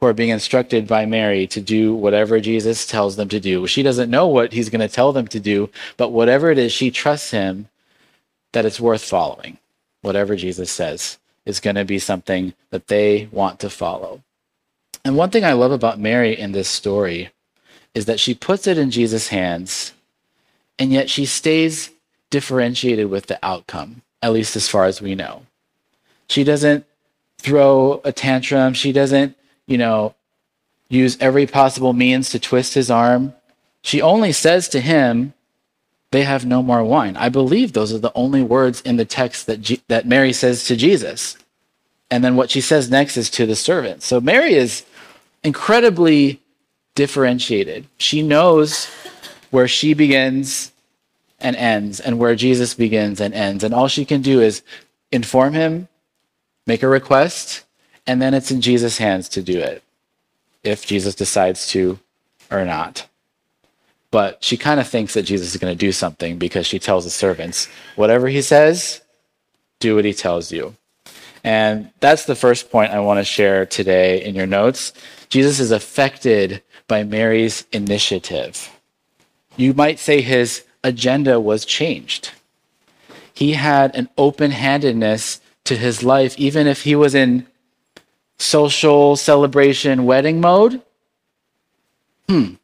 who 0.00 0.06
are 0.06 0.12
being 0.12 0.30
instructed 0.30 0.88
by 0.88 1.06
Mary 1.06 1.46
to 1.46 1.60
do 1.60 1.94
whatever 1.94 2.40
Jesus 2.40 2.84
tells 2.84 3.14
them 3.14 3.28
to 3.28 3.38
do. 3.38 3.68
She 3.68 3.84
doesn't 3.84 4.10
know 4.10 4.26
what 4.26 4.52
he's 4.52 4.70
going 4.70 4.80
to 4.80 4.92
tell 4.92 5.12
them 5.12 5.28
to 5.28 5.38
do, 5.38 5.70
but 5.96 6.10
whatever 6.10 6.50
it 6.50 6.58
is, 6.58 6.72
she 6.72 6.90
trusts 6.90 7.30
him 7.30 7.68
that 8.52 8.66
it's 8.66 8.80
worth 8.80 9.04
following, 9.04 9.58
whatever 10.00 10.34
Jesus 10.34 10.70
says 10.70 11.18
is 11.44 11.60
going 11.60 11.76
to 11.76 11.84
be 11.84 11.98
something 11.98 12.54
that 12.70 12.88
they 12.88 13.28
want 13.32 13.60
to 13.60 13.70
follow. 13.70 14.22
And 15.04 15.16
one 15.16 15.30
thing 15.30 15.44
I 15.44 15.52
love 15.52 15.72
about 15.72 15.98
Mary 15.98 16.38
in 16.38 16.52
this 16.52 16.68
story 16.68 17.30
is 17.94 18.06
that 18.06 18.20
she 18.20 18.34
puts 18.34 18.66
it 18.66 18.78
in 18.78 18.90
Jesus' 18.90 19.28
hands, 19.28 19.92
and 20.78 20.92
yet 20.92 21.10
she 21.10 21.26
stays 21.26 21.90
differentiated 22.30 23.10
with 23.10 23.26
the 23.26 23.38
outcome, 23.44 24.02
at 24.22 24.32
least 24.32 24.56
as 24.56 24.68
far 24.68 24.84
as 24.84 25.02
we 25.02 25.14
know. 25.14 25.42
She 26.28 26.44
doesn't 26.44 26.86
throw 27.38 28.00
a 28.04 28.12
tantrum. 28.12 28.72
She 28.72 28.92
doesn't, 28.92 29.36
you 29.66 29.76
know, 29.76 30.14
use 30.88 31.18
every 31.20 31.46
possible 31.46 31.92
means 31.92 32.30
to 32.30 32.38
twist 32.38 32.74
his 32.74 32.90
arm. 32.90 33.34
She 33.82 34.00
only 34.00 34.32
says 34.32 34.68
to 34.68 34.80
him, 34.80 35.34
they 36.12 36.22
have 36.24 36.44
no 36.44 36.62
more 36.62 36.84
wine. 36.84 37.16
I 37.16 37.30
believe 37.30 37.72
those 37.72 37.92
are 37.92 37.98
the 37.98 38.12
only 38.14 38.42
words 38.42 38.82
in 38.82 38.96
the 38.96 39.04
text 39.04 39.46
that, 39.46 39.60
G- 39.62 39.82
that 39.88 40.06
Mary 40.06 40.32
says 40.32 40.64
to 40.66 40.76
Jesus. 40.76 41.36
And 42.10 42.22
then 42.22 42.36
what 42.36 42.50
she 42.50 42.60
says 42.60 42.90
next 42.90 43.16
is 43.16 43.30
to 43.30 43.46
the 43.46 43.56
servant. 43.56 44.02
So 44.02 44.20
Mary 44.20 44.52
is 44.54 44.84
incredibly 45.42 46.40
differentiated. 46.94 47.86
She 47.96 48.20
knows 48.22 48.86
where 49.50 49.66
she 49.66 49.94
begins 49.94 50.72
and 51.40 51.56
ends 51.56 51.98
and 51.98 52.18
where 52.18 52.36
Jesus 52.36 52.74
begins 52.74 53.18
and 53.18 53.32
ends. 53.32 53.64
And 53.64 53.72
all 53.72 53.88
she 53.88 54.04
can 54.04 54.20
do 54.20 54.42
is 54.42 54.62
inform 55.10 55.54
him, 55.54 55.88
make 56.66 56.82
a 56.82 56.88
request, 56.88 57.64
and 58.06 58.20
then 58.20 58.34
it's 58.34 58.50
in 58.50 58.60
Jesus' 58.60 58.98
hands 58.98 59.30
to 59.30 59.42
do 59.42 59.58
it 59.58 59.82
if 60.62 60.86
Jesus 60.86 61.14
decides 61.14 61.68
to 61.68 61.98
or 62.50 62.66
not 62.66 63.08
but 64.12 64.44
she 64.44 64.56
kind 64.58 64.78
of 64.78 64.86
thinks 64.86 65.14
that 65.14 65.24
Jesus 65.24 65.54
is 65.54 65.60
going 65.60 65.72
to 65.72 65.86
do 65.86 65.90
something 65.90 66.38
because 66.38 66.66
she 66.66 66.78
tells 66.78 67.04
the 67.04 67.10
servants, 67.10 67.66
whatever 67.96 68.28
he 68.28 68.42
says, 68.42 69.00
do 69.80 69.96
what 69.96 70.04
he 70.04 70.12
tells 70.12 70.52
you. 70.52 70.76
And 71.42 71.90
that's 71.98 72.26
the 72.26 72.36
first 72.36 72.70
point 72.70 72.92
I 72.92 73.00
want 73.00 73.18
to 73.18 73.24
share 73.24 73.66
today 73.66 74.22
in 74.22 74.34
your 74.34 74.46
notes. 74.46 74.92
Jesus 75.30 75.58
is 75.58 75.72
affected 75.72 76.62
by 76.86 77.02
Mary's 77.02 77.66
initiative. 77.72 78.70
You 79.56 79.72
might 79.72 79.98
say 79.98 80.20
his 80.20 80.64
agenda 80.84 81.40
was 81.40 81.64
changed. 81.64 82.32
He 83.32 83.54
had 83.54 83.96
an 83.96 84.10
open 84.18 84.50
handedness 84.50 85.40
to 85.64 85.74
his 85.74 86.02
life, 86.02 86.38
even 86.38 86.66
if 86.66 86.82
he 86.82 86.94
was 86.94 87.14
in 87.14 87.46
social 88.38 89.16
celebration 89.16 90.04
wedding 90.04 90.38
mode. 90.40 90.82
Hmm, 92.28 92.54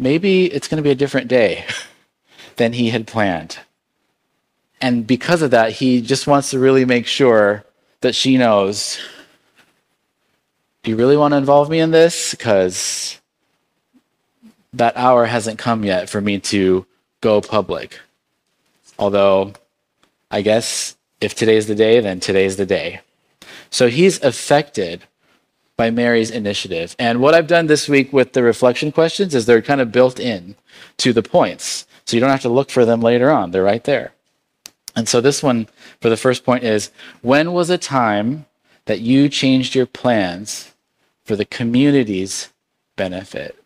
maybe 0.00 0.46
it's 0.46 0.66
going 0.66 0.78
to 0.78 0.82
be 0.82 0.90
a 0.90 0.96
different 0.96 1.28
day 1.28 1.66
than 2.56 2.72
he 2.72 2.90
had 2.90 3.06
planned. 3.06 3.58
And 4.80 5.06
because 5.06 5.42
of 5.42 5.50
that, 5.50 5.72
he 5.72 6.00
just 6.00 6.26
wants 6.26 6.50
to 6.50 6.58
really 6.58 6.86
make 6.86 7.06
sure 7.06 7.64
that 8.00 8.14
she 8.14 8.36
knows 8.36 8.98
do 10.82 10.90
you 10.90 10.96
really 10.96 11.16
want 11.16 11.32
to 11.32 11.36
involve 11.36 11.68
me 11.68 11.78
in 11.78 11.90
this? 11.90 12.30
Because 12.30 13.20
that 14.72 14.96
hour 14.96 15.26
hasn't 15.26 15.58
come 15.58 15.84
yet 15.84 16.08
for 16.08 16.22
me 16.22 16.38
to 16.38 16.86
go 17.20 17.42
public. 17.42 18.00
Although, 18.98 19.52
I 20.30 20.40
guess 20.40 20.96
if 21.20 21.34
today's 21.34 21.66
the 21.66 21.74
day, 21.74 22.00
then 22.00 22.18
today's 22.18 22.56
the 22.56 22.64
day. 22.64 23.02
So 23.68 23.88
he's 23.88 24.22
affected 24.22 25.04
by 25.80 25.88
Mary's 25.88 26.30
initiative. 26.30 26.94
And 26.98 27.22
what 27.22 27.34
I've 27.34 27.46
done 27.46 27.66
this 27.66 27.88
week 27.88 28.12
with 28.12 28.34
the 28.34 28.42
reflection 28.42 28.92
questions 28.92 29.34
is 29.34 29.46
they're 29.46 29.62
kind 29.62 29.80
of 29.80 29.90
built 29.90 30.20
in 30.20 30.54
to 30.98 31.14
the 31.14 31.22
points. 31.22 31.86
So 32.04 32.14
you 32.14 32.20
don't 32.20 32.28
have 32.28 32.42
to 32.42 32.50
look 32.50 32.68
for 32.70 32.84
them 32.84 33.00
later 33.00 33.30
on, 33.30 33.50
they're 33.50 33.62
right 33.62 33.82
there. 33.84 34.12
And 34.94 35.08
so 35.08 35.22
this 35.22 35.42
one 35.42 35.68
for 36.02 36.10
the 36.10 36.18
first 36.18 36.44
point 36.44 36.64
is 36.64 36.90
when 37.22 37.54
was 37.54 37.70
a 37.70 37.78
time 37.78 38.44
that 38.84 39.00
you 39.00 39.30
changed 39.30 39.74
your 39.74 39.86
plans 39.86 40.74
for 41.24 41.34
the 41.34 41.46
community's 41.46 42.50
benefit? 42.96 43.56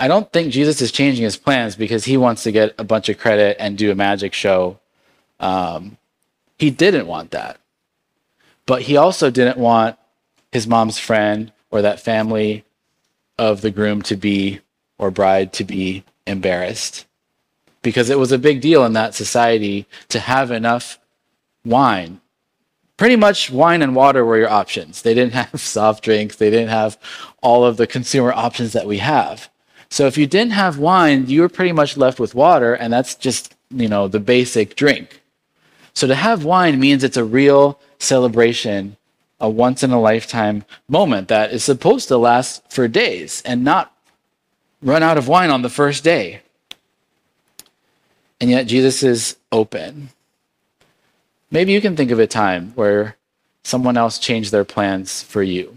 I 0.00 0.08
don't 0.08 0.32
think 0.32 0.54
Jesus 0.54 0.80
is 0.80 0.90
changing 0.90 1.24
his 1.24 1.36
plans 1.36 1.76
because 1.76 2.06
he 2.06 2.16
wants 2.16 2.44
to 2.44 2.50
get 2.50 2.74
a 2.78 2.84
bunch 2.84 3.10
of 3.10 3.18
credit 3.18 3.58
and 3.60 3.76
do 3.76 3.90
a 3.90 3.94
magic 3.94 4.32
show. 4.32 4.80
Um, 5.38 5.98
he 6.58 6.70
didn't 6.70 7.06
want 7.06 7.32
that. 7.32 7.60
But 8.64 8.80
he 8.80 8.96
also 8.96 9.30
didn't 9.30 9.58
want 9.58 9.98
his 10.54 10.68
mom's 10.68 11.00
friend 11.00 11.52
or 11.72 11.82
that 11.82 11.98
family 11.98 12.64
of 13.36 13.60
the 13.60 13.72
groom 13.72 14.00
to 14.00 14.14
be 14.14 14.60
or 14.98 15.10
bride 15.10 15.52
to 15.52 15.64
be 15.64 16.04
embarrassed 16.28 17.06
because 17.82 18.08
it 18.08 18.20
was 18.20 18.30
a 18.30 18.38
big 18.38 18.60
deal 18.60 18.84
in 18.84 18.92
that 18.92 19.16
society 19.16 19.84
to 20.08 20.20
have 20.20 20.52
enough 20.52 21.00
wine. 21.64 22.20
Pretty 22.96 23.16
much 23.16 23.50
wine 23.50 23.82
and 23.82 23.96
water 23.96 24.24
were 24.24 24.38
your 24.38 24.48
options. 24.48 25.02
They 25.02 25.12
didn't 25.12 25.34
have 25.42 25.60
soft 25.60 26.04
drinks, 26.04 26.36
they 26.36 26.50
didn't 26.50 26.68
have 26.68 26.96
all 27.42 27.64
of 27.64 27.76
the 27.76 27.88
consumer 27.88 28.32
options 28.32 28.72
that 28.74 28.86
we 28.86 28.98
have. 28.98 29.50
So 29.90 30.06
if 30.06 30.16
you 30.16 30.28
didn't 30.28 30.52
have 30.52 30.78
wine, 30.78 31.26
you 31.26 31.40
were 31.40 31.48
pretty 31.48 31.72
much 31.72 31.96
left 31.96 32.20
with 32.20 32.34
water, 32.34 32.74
and 32.74 32.92
that's 32.92 33.16
just, 33.16 33.56
you 33.70 33.88
know, 33.88 34.06
the 34.06 34.20
basic 34.20 34.76
drink. 34.76 35.20
So 35.94 36.06
to 36.06 36.14
have 36.14 36.44
wine 36.44 36.78
means 36.78 37.02
it's 37.02 37.16
a 37.16 37.24
real 37.24 37.80
celebration 37.98 38.96
a 39.44 39.48
once 39.48 39.82
in 39.82 39.90
a 39.90 40.00
lifetime 40.00 40.64
moment 40.88 41.28
that 41.28 41.52
is 41.52 41.62
supposed 41.62 42.08
to 42.08 42.16
last 42.16 42.62
for 42.72 42.88
days 42.88 43.42
and 43.42 43.62
not 43.62 43.94
run 44.80 45.02
out 45.02 45.18
of 45.18 45.28
wine 45.28 45.50
on 45.50 45.60
the 45.60 45.68
first 45.68 46.02
day. 46.02 46.40
And 48.40 48.50
yet 48.50 48.66
Jesus 48.66 49.02
is 49.02 49.36
open. 49.52 50.08
Maybe 51.50 51.72
you 51.72 51.82
can 51.82 51.94
think 51.94 52.10
of 52.10 52.18
a 52.18 52.26
time 52.26 52.72
where 52.74 53.16
someone 53.62 53.98
else 53.98 54.18
changed 54.18 54.50
their 54.50 54.64
plans 54.64 55.22
for 55.22 55.42
you. 55.42 55.76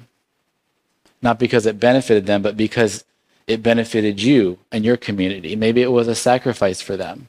Not 1.21 1.37
because 1.37 1.65
it 1.65 1.79
benefited 1.79 2.25
them, 2.25 2.41
but 2.41 2.55
because 2.55 3.03
it 3.47 3.61
benefited 3.61 4.21
you 4.21 4.59
and 4.71 4.85
your 4.85 4.97
community. 4.97 5.57
Maybe 5.57 5.81
it 5.81 5.91
was 5.91 6.07
a 6.07 6.15
sacrifice 6.15 6.81
for 6.81 6.95
them. 6.95 7.27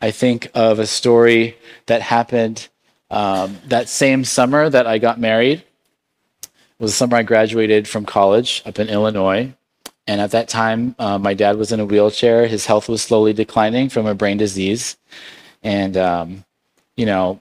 I 0.00 0.10
think 0.10 0.50
of 0.54 0.78
a 0.78 0.86
story 0.86 1.58
that 1.86 2.00
happened 2.00 2.68
um, 3.12 3.58
that 3.66 3.90
same 3.90 4.24
summer 4.24 4.70
that 4.70 4.86
I 4.86 4.96
got 4.96 5.20
married 5.20 5.62
was 6.78 6.92
the 6.92 6.96
summer 6.96 7.18
I 7.18 7.22
graduated 7.22 7.86
from 7.86 8.06
college 8.06 8.62
up 8.64 8.78
in 8.78 8.88
Illinois. 8.88 9.52
And 10.06 10.20
at 10.20 10.30
that 10.30 10.48
time, 10.48 10.96
uh, 10.98 11.18
my 11.18 11.34
dad 11.34 11.58
was 11.58 11.72
in 11.72 11.78
a 11.78 11.84
wheelchair. 11.84 12.46
His 12.46 12.64
health 12.64 12.88
was 12.88 13.02
slowly 13.02 13.34
declining 13.34 13.90
from 13.90 14.06
a 14.06 14.14
brain 14.14 14.38
disease. 14.38 14.96
And, 15.62 15.96
um, 15.96 16.44
you 16.96 17.04
know, 17.04 17.40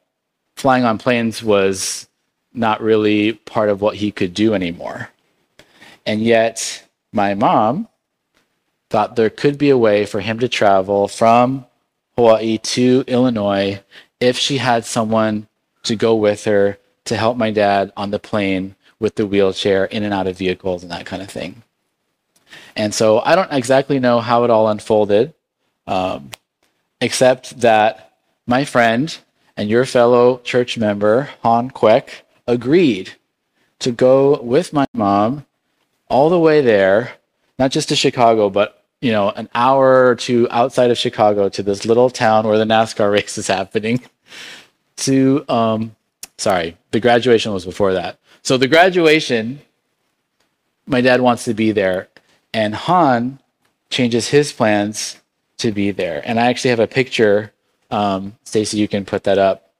flying 0.58 0.84
on 0.84 0.98
planes 0.98 1.42
was 1.42 2.08
not 2.54 2.82
really 2.82 3.34
part 3.34 3.70
of 3.70 3.82
what 3.82 3.96
he 3.96 4.12
could 4.12 4.34
do 4.34 4.54
anymore. 4.54 5.10
And 6.06 6.22
yet, 6.22 6.86
my 7.14 7.34
mom 7.34 7.88
thought 8.90 9.16
there 9.16 9.30
could 9.30 9.58
be 9.58 9.70
a 9.70 9.78
way 9.78 10.06
for 10.06 10.20
him 10.20 10.38
to 10.40 10.50
travel 10.50 11.08
from 11.08 11.66
Hawaii 12.18 12.58
to 12.58 13.06
Illinois 13.08 13.82
if 14.20 14.38
she 14.38 14.58
had 14.58 14.84
someone 14.84 15.48
to 15.84 15.96
go 15.96 16.16
with 16.16 16.46
her 16.46 16.78
to 17.06 17.18
help 17.18 17.38
my 17.38 17.52
dad 17.52 17.92
on 17.98 18.12
the 18.12 18.20
plane 18.20 18.76
with 19.00 19.16
the 19.16 19.26
wheelchair 19.26 19.86
in 19.86 20.04
and 20.04 20.14
out 20.14 20.28
of 20.28 20.38
vehicles 20.38 20.84
and 20.84 20.92
that 20.92 21.06
kind 21.06 21.22
of 21.22 21.30
thing. 21.30 21.64
And 22.76 22.94
so 22.94 23.20
I 23.20 23.36
don't 23.36 23.52
exactly 23.52 24.00
know 24.00 24.20
how 24.20 24.44
it 24.44 24.50
all 24.50 24.70
unfolded, 24.70 25.34
um, 25.88 26.32
except 27.00 27.60
that 27.62 28.14
my 28.46 28.66
friend 28.66 29.18
and 29.58 29.70
your 29.70 29.86
fellow 29.86 30.38
church 30.40 30.78
member, 30.78 31.30
Han 31.44 31.72
Kwek, 31.72 32.22
agreed 32.48 33.14
to 33.80 33.92
go 33.92 34.42
with 34.42 34.74
my 34.74 34.86
mom 34.94 35.46
all 36.08 36.30
the 36.30 36.40
way 36.40 36.62
there, 36.62 37.14
not 37.58 37.72
just 37.72 37.90
to 37.90 37.96
Chicago, 37.96 38.50
but 38.50 38.84
you 39.02 39.12
know, 39.12 39.32
an 39.32 39.50
hour 39.56 40.08
or 40.08 40.16
two 40.16 40.48
outside 40.52 40.92
of 40.92 40.98
Chicago 40.98 41.50
to 41.50 41.64
this 41.64 41.86
little 41.86 42.10
town 42.10 42.48
where 42.48 42.60
the 42.60 42.66
NASCAR 42.66 43.12
race 43.18 43.38
is 43.38 43.48
happening 43.48 44.02
to 45.02 45.46
um 45.50 45.96
sorry, 46.42 46.76
the 46.90 47.00
graduation 47.00 47.54
was 47.54 47.66
before 47.66 47.94
that. 47.94 48.18
So 48.42 48.58
the 48.58 48.68
graduation, 48.68 49.62
my 50.88 51.02
dad 51.02 51.22
wants 51.22 51.46
to 51.46 51.54
be 51.54 51.72
there, 51.72 52.08
and 52.54 52.74
Han 52.74 53.40
changes 53.90 54.30
his 54.30 54.52
plans 54.52 55.22
to 55.58 55.72
be 55.72 55.92
there. 55.92 56.22
And 56.26 56.40
I 56.40 56.48
actually 56.48 56.72
have 56.72 56.80
a 56.80 56.88
picture, 56.88 57.54
um, 57.92 58.36
Stacy, 58.44 58.78
you 58.78 58.88
can 58.88 59.06
put 59.06 59.24
that 59.26 59.38
up, 59.38 59.72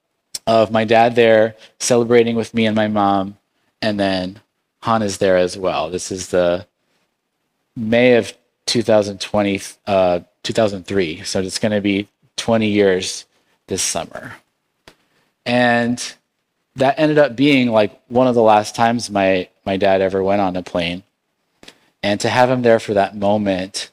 of 0.46 0.70
my 0.70 0.84
dad 0.84 1.16
there 1.16 1.56
celebrating 1.78 2.36
with 2.36 2.54
me 2.54 2.66
and 2.66 2.76
my 2.76 2.88
mom, 2.88 3.36
and 3.80 3.98
then 3.98 4.40
Han 4.82 5.02
is 5.02 5.18
there 5.18 5.36
as 5.36 5.58
well. 5.58 5.90
This 5.90 6.12
is 6.12 6.28
the 6.28 6.66
May 7.74 8.14
of 8.14 8.32
2020, 8.66 9.60
uh, 9.86 10.20
2003. 10.44 11.24
So 11.24 11.40
it's 11.40 11.58
going 11.58 11.72
to 11.72 11.80
be 11.80 12.08
20 12.36 12.68
years 12.68 13.24
this 13.66 13.82
summer. 13.82 14.34
And 15.44 16.14
that 16.76 16.98
ended 16.98 17.18
up 17.18 17.36
being 17.36 17.70
like 17.70 18.00
one 18.08 18.26
of 18.26 18.34
the 18.34 18.42
last 18.42 18.74
times 18.74 19.10
my, 19.10 19.48
my 19.64 19.76
dad 19.76 20.00
ever 20.00 20.22
went 20.22 20.40
on 20.40 20.56
a 20.56 20.62
plane. 20.62 21.02
And 22.02 22.20
to 22.20 22.28
have 22.28 22.50
him 22.50 22.62
there 22.62 22.80
for 22.80 22.94
that 22.94 23.16
moment 23.16 23.90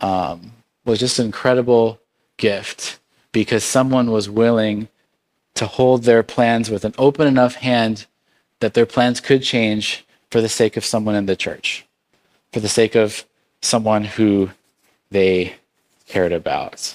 um, 0.00 0.52
was 0.84 0.98
just 0.98 1.18
an 1.18 1.26
incredible 1.26 2.00
gift 2.36 2.98
because 3.32 3.64
someone 3.64 4.10
was 4.10 4.30
willing 4.30 4.88
to 5.54 5.66
hold 5.66 6.04
their 6.04 6.22
plans 6.22 6.70
with 6.70 6.84
an 6.84 6.94
open 6.98 7.26
enough 7.26 7.56
hand 7.56 8.06
that 8.60 8.74
their 8.74 8.86
plans 8.86 9.20
could 9.20 9.42
change 9.42 10.04
for 10.30 10.40
the 10.40 10.48
sake 10.48 10.76
of 10.76 10.84
someone 10.84 11.14
in 11.14 11.26
the 11.26 11.36
church, 11.36 11.86
for 12.52 12.60
the 12.60 12.68
sake 12.68 12.94
of 12.94 13.24
someone 13.60 14.04
who 14.04 14.50
they 15.10 15.54
cared 16.06 16.32
about. 16.32 16.94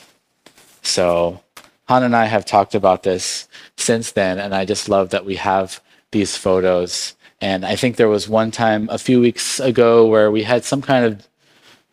So 0.82 1.43
Han 1.86 2.04
and 2.04 2.16
I 2.16 2.26
have 2.26 2.46
talked 2.46 2.76
about 2.76 3.04
this 3.04 3.48
since 3.78 4.12
then, 4.12 4.40
and 4.40 4.56
I 4.56 4.66
just 4.66 4.88
love 4.90 5.10
that 5.10 5.26
we 5.26 5.36
have 5.36 5.82
these 6.12 6.38
photos. 6.38 7.16
And 7.42 7.66
I 7.66 7.76
think 7.76 7.96
there 7.96 8.08
was 8.08 8.30
one 8.30 8.52
time 8.52 8.88
a 8.90 8.98
few 8.98 9.20
weeks 9.20 9.60
ago 9.60 10.08
where 10.08 10.32
we 10.32 10.44
had 10.44 10.64
some 10.64 10.82
kind 10.82 11.06
of 11.06 11.28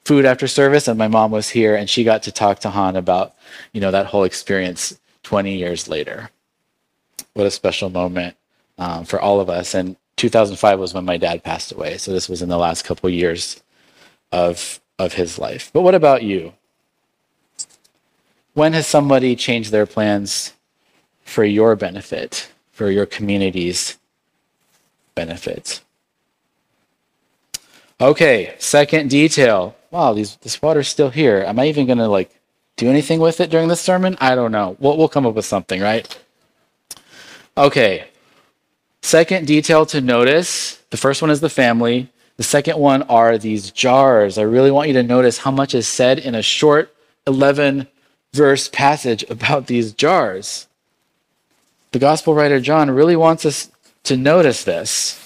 food 0.04 0.24
after 0.24 0.46
service, 0.46 0.86
and 0.86 0.98
my 0.98 1.08
mom 1.08 1.30
was 1.30 1.50
here, 1.50 1.74
and 1.74 1.90
she 1.90 2.04
got 2.04 2.22
to 2.24 2.32
talk 2.32 2.60
to 2.60 2.70
Han 2.70 2.96
about, 2.96 3.34
you 3.72 3.80
know, 3.80 3.90
that 3.90 4.06
whole 4.06 4.24
experience 4.24 4.98
20 5.24 5.56
years 5.56 5.88
later. 5.88 6.30
What 7.34 7.46
a 7.46 7.50
special 7.50 7.90
moment 7.90 8.36
um, 8.78 9.04
for 9.04 9.20
all 9.20 9.40
of 9.40 9.50
us. 9.50 9.74
And 9.74 9.96
2005 10.16 10.78
was 10.78 10.94
when 10.94 11.04
my 11.04 11.16
dad 11.16 11.42
passed 11.42 11.72
away, 11.72 11.98
so 11.98 12.12
this 12.12 12.28
was 12.28 12.42
in 12.42 12.48
the 12.48 12.58
last 12.58 12.84
couple 12.84 13.10
years 13.10 13.62
of 14.32 14.80
of 14.98 15.14
his 15.14 15.38
life. 15.38 15.70
But 15.72 15.80
what 15.82 15.94
about 15.94 16.22
you? 16.22 16.52
When 18.54 18.72
has 18.72 18.86
somebody 18.86 19.36
changed 19.36 19.70
their 19.70 19.86
plans 19.86 20.54
for 21.22 21.44
your 21.44 21.76
benefit, 21.76 22.50
for 22.72 22.90
your 22.90 23.06
community's 23.06 23.96
benefit? 25.14 25.80
Okay, 28.00 28.54
second 28.58 29.10
detail. 29.10 29.76
Wow, 29.90 30.14
these, 30.14 30.36
this 30.36 30.60
water's 30.62 30.88
still 30.88 31.10
here. 31.10 31.44
Am 31.46 31.58
I 31.58 31.66
even 31.66 31.86
going 31.86 31.98
to 31.98 32.08
like 32.08 32.30
do 32.76 32.88
anything 32.88 33.20
with 33.20 33.40
it 33.40 33.50
during 33.50 33.68
the 33.68 33.76
sermon? 33.76 34.16
I 34.20 34.34
don't 34.34 34.52
know. 34.52 34.76
We'll, 34.80 34.96
we'll 34.96 35.08
come 35.08 35.26
up 35.26 35.34
with 35.34 35.44
something, 35.44 35.80
right? 35.80 36.18
Okay. 37.56 38.06
Second 39.02 39.46
detail 39.46 39.84
to 39.86 40.00
notice. 40.00 40.76
The 40.90 40.96
first 40.96 41.22
one 41.22 41.30
is 41.30 41.40
the 41.40 41.50
family. 41.50 42.08
The 42.36 42.42
second 42.42 42.78
one 42.78 43.02
are 43.02 43.36
these 43.36 43.70
jars. 43.70 44.38
I 44.38 44.42
really 44.42 44.70
want 44.70 44.88
you 44.88 44.94
to 44.94 45.02
notice 45.02 45.38
how 45.38 45.50
much 45.50 45.74
is 45.74 45.86
said 45.86 46.18
in 46.18 46.34
a 46.34 46.42
short 46.42 46.94
11 47.26 47.86
verse 48.32 48.68
passage 48.68 49.24
about 49.28 49.66
these 49.66 49.92
jars. 49.92 50.68
The 51.92 51.98
gospel 51.98 52.34
writer 52.34 52.60
John 52.60 52.90
really 52.90 53.16
wants 53.16 53.44
us 53.44 53.70
to 54.04 54.16
notice 54.16 54.64
this 54.64 55.16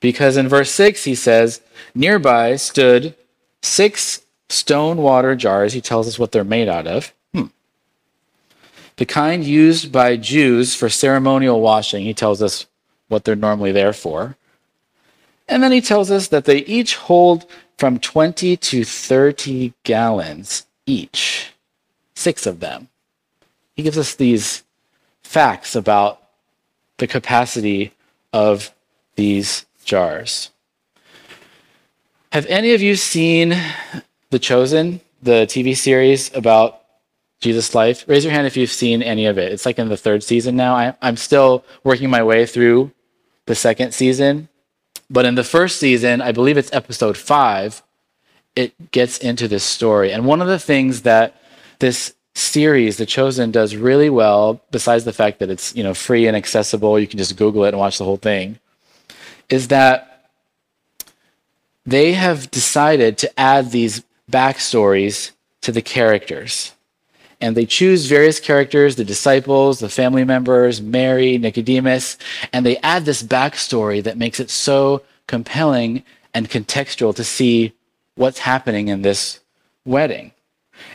because 0.00 0.36
in 0.36 0.48
verse 0.48 0.70
6 0.70 1.04
he 1.04 1.14
says, 1.14 1.60
Nearby 1.94 2.56
stood 2.56 3.14
six 3.62 4.22
stone 4.48 4.98
water 4.98 5.36
jars. 5.36 5.72
He 5.72 5.80
tells 5.80 6.08
us 6.08 6.18
what 6.18 6.32
they're 6.32 6.44
made 6.44 6.68
out 6.68 6.86
of. 6.86 7.12
Hmm. 7.32 7.46
The 8.96 9.06
kind 9.06 9.44
used 9.44 9.92
by 9.92 10.16
Jews 10.16 10.74
for 10.74 10.88
ceremonial 10.88 11.60
washing. 11.60 12.04
He 12.04 12.14
tells 12.14 12.42
us 12.42 12.66
what 13.08 13.24
they're 13.24 13.36
normally 13.36 13.72
there 13.72 13.92
for. 13.92 14.36
And 15.46 15.62
then 15.62 15.72
he 15.72 15.82
tells 15.82 16.10
us 16.10 16.28
that 16.28 16.46
they 16.46 16.58
each 16.58 16.96
hold 16.96 17.44
from 17.76 17.98
20 17.98 18.56
to 18.56 18.84
30 18.84 19.74
gallons 19.82 20.64
each 20.86 21.53
six 22.14 22.46
of 22.46 22.60
them. 22.60 22.88
he 23.74 23.82
gives 23.82 23.98
us 23.98 24.14
these 24.14 24.62
facts 25.22 25.74
about 25.74 26.20
the 26.98 27.06
capacity 27.06 27.92
of 28.32 28.72
these 29.16 29.66
jars. 29.84 30.50
Have 32.32 32.46
any 32.46 32.74
of 32.74 32.82
you 32.82 32.96
seen 32.96 33.56
The 34.30 34.38
Chosen, 34.38 35.00
the 35.22 35.46
TV 35.46 35.76
series 35.76 36.34
about 36.34 36.80
Jesus' 37.40 37.74
life? 37.74 38.04
Raise 38.08 38.24
your 38.24 38.32
hand 38.32 38.46
if 38.46 38.56
you've 38.56 38.70
seen 38.70 39.02
any 39.02 39.26
of 39.26 39.38
it. 39.38 39.52
It's 39.52 39.66
like 39.66 39.78
in 39.78 39.88
the 39.88 39.96
third 39.96 40.22
season 40.22 40.56
now. 40.56 40.74
I, 40.74 40.94
am 41.02 41.16
still 41.16 41.64
working 41.84 42.10
my 42.10 42.22
way 42.22 42.46
through 42.46 42.90
the 43.46 43.54
second 43.54 43.94
season. 43.94 44.48
But 45.10 45.26
in 45.26 45.34
the 45.34 45.44
first 45.44 45.78
season, 45.78 46.20
I 46.20 46.32
believe 46.32 46.58
it's 46.58 46.72
episode 46.72 47.16
five, 47.16 47.82
it 48.56 48.90
gets 48.90 49.18
into 49.18 49.46
this 49.46 49.64
story. 49.64 50.12
And 50.12 50.26
one 50.26 50.40
of 50.40 50.48
the 50.48 50.58
things 50.58 51.02
that 51.02 51.40
this 51.78 52.14
series, 52.34 52.96
The 52.96 53.06
Chosen, 53.06 53.50
does 53.50 53.76
really 53.76 54.10
well, 54.10 54.60
besides 54.70 55.04
the 55.04 55.12
fact 55.12 55.38
that 55.38 55.50
it's 55.50 55.74
you 55.76 55.82
know 55.82 55.94
free 55.94 56.26
and 56.26 56.36
accessible, 56.36 56.98
you 56.98 57.06
can 57.06 57.18
just 57.18 57.36
Google 57.36 57.64
it 57.64 57.68
and 57.68 57.78
watch 57.78 57.98
the 57.98 58.04
whole 58.04 58.16
thing, 58.16 58.58
is 59.48 59.68
that 59.68 60.30
they 61.86 62.14
have 62.14 62.50
decided 62.50 63.18
to 63.18 63.40
add 63.40 63.70
these 63.70 64.02
backstories 64.30 65.32
to 65.60 65.72
the 65.72 65.82
characters. 65.82 66.72
And 67.40 67.56
they 67.56 67.66
choose 67.66 68.06
various 68.06 68.40
characters, 68.40 68.96
the 68.96 69.04
disciples, 69.04 69.80
the 69.80 69.88
family 69.88 70.24
members, 70.24 70.80
Mary, 70.80 71.36
Nicodemus, 71.36 72.16
and 72.52 72.64
they 72.64 72.78
add 72.78 73.04
this 73.04 73.22
backstory 73.22 74.02
that 74.02 74.16
makes 74.16 74.40
it 74.40 74.50
so 74.50 75.02
compelling 75.26 76.04
and 76.32 76.48
contextual 76.48 77.14
to 77.16 77.24
see 77.24 77.72
what's 78.14 78.38
happening 78.38 78.88
in 78.88 79.02
this 79.02 79.40
wedding. 79.84 80.32